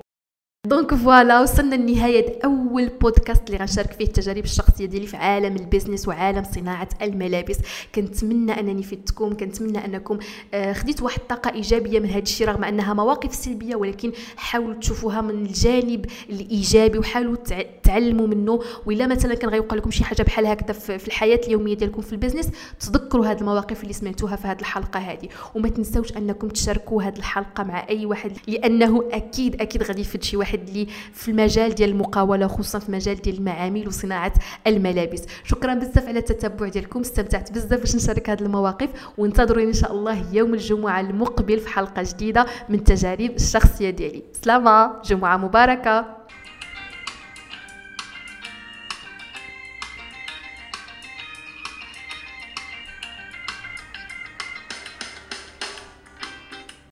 donc 0.67 0.93
voilà 0.95 1.41
وصلنا 1.41 1.75
لنهاية 1.75 2.39
أول 2.45 2.89
بودكاست 3.01 3.47
اللي 3.47 3.57
غنشارك 3.57 3.91
فيه 3.91 4.05
التجارب 4.05 4.43
الشخصية 4.43 4.85
ديالي 4.85 5.07
في 5.07 5.17
عالم 5.17 5.55
ال 5.55 5.61
business 5.61 6.07
وعالم 6.07 6.43
صناعة 6.43 6.89
الملابس. 7.01 7.57
كنتمنى 7.95 8.59
أنني 8.59 8.83
فدتكم 8.83 9.37
كنتمنى 9.37 9.85
أنكم 9.85 10.19
آه، 10.53 10.73
خديتوا 10.73 11.05
واحد 11.05 11.19
الطاقة 11.19 11.53
إيجابية 11.53 11.99
من 11.99 12.09
هذا 12.09 12.19
الشيء 12.19 12.47
رغم 12.47 12.63
أنها 12.63 12.93
مواقف 12.93 13.35
سلبية 13.35 13.75
ولكن 13.75 14.11
حاولوا 14.37 14.73
تشوفوها 14.73 15.21
من 15.21 15.45
الجانب 15.45 16.05
الإيجابي 16.29 16.97
وحاولوا 16.97 17.35
تعلموا 17.83 18.27
منه. 18.27 18.59
وإلا 18.85 19.07
مثلا 19.07 19.35
كان 19.35 19.49
غيوقع 19.49 19.75
لكم 19.75 19.91
شي 19.91 20.03
حاجة 20.03 20.23
بحال 20.23 20.45
هكذا 20.45 20.73
في 20.73 21.07
الحياة 21.07 21.41
اليومية 21.47 21.73
ديالكم 21.73 22.01
في 22.01 22.13
البيزنس 22.13 22.49
تذكروا 22.79 23.25
هذه 23.25 23.39
المواقف 23.39 23.83
اللي 23.83 23.93
سمعتوها 23.93 24.35
في 24.35 24.47
هذه 24.47 24.59
الحلقة 24.59 24.99
هذه 24.99 25.29
وما 25.55 25.69
تنسوش 25.69 26.17
أنكم 26.17 26.47
تشاركوا 26.47 27.03
هذه 27.03 27.17
الحلقة 27.17 27.63
مع 27.63 27.89
أي 27.89 28.05
واحد 28.05 28.31
لأنه 28.47 29.03
أكيد 29.11 29.61
أكيد 29.61 29.83
غادي 29.83 30.01
يفيد 30.01 30.23
شي 30.23 30.37
واحد 30.37 30.56
واحد 30.57 30.67
اللي 30.67 30.87
في 31.13 31.31
المجال 31.31 31.75
ديال 31.75 31.89
المقاولة 31.89 32.47
خصوصا 32.47 32.79
في 32.79 32.89
المجال 32.89 33.15
ديال 33.15 33.37
المعامل 33.37 33.87
وصناعة 33.87 34.33
الملابس. 34.67 35.25
شكرا 35.43 35.73
بزاف 35.73 36.07
على 36.07 36.19
التتبع 36.19 36.67
ديالكم 36.67 36.99
استمتعت 36.99 37.51
بزاف 37.51 37.79
باش 37.79 37.95
نشارك 37.95 38.29
هذه 38.29 38.41
المواقف 38.41 38.89
وانتظروني 39.17 39.67
إن 39.67 39.73
شاء 39.73 39.91
الله 39.91 40.25
يوم 40.33 40.53
الجمعة 40.53 40.99
المقبل 40.99 41.59
في 41.59 41.69
حلقة 41.69 42.03
جديدة 42.03 42.45
من 42.69 42.83
تجارب 42.83 43.31
الشخصية 43.35 43.89
ديالي. 43.89 44.23
سلامة 44.43 45.01
جمعة 45.05 45.37
مباركة. 45.37 46.17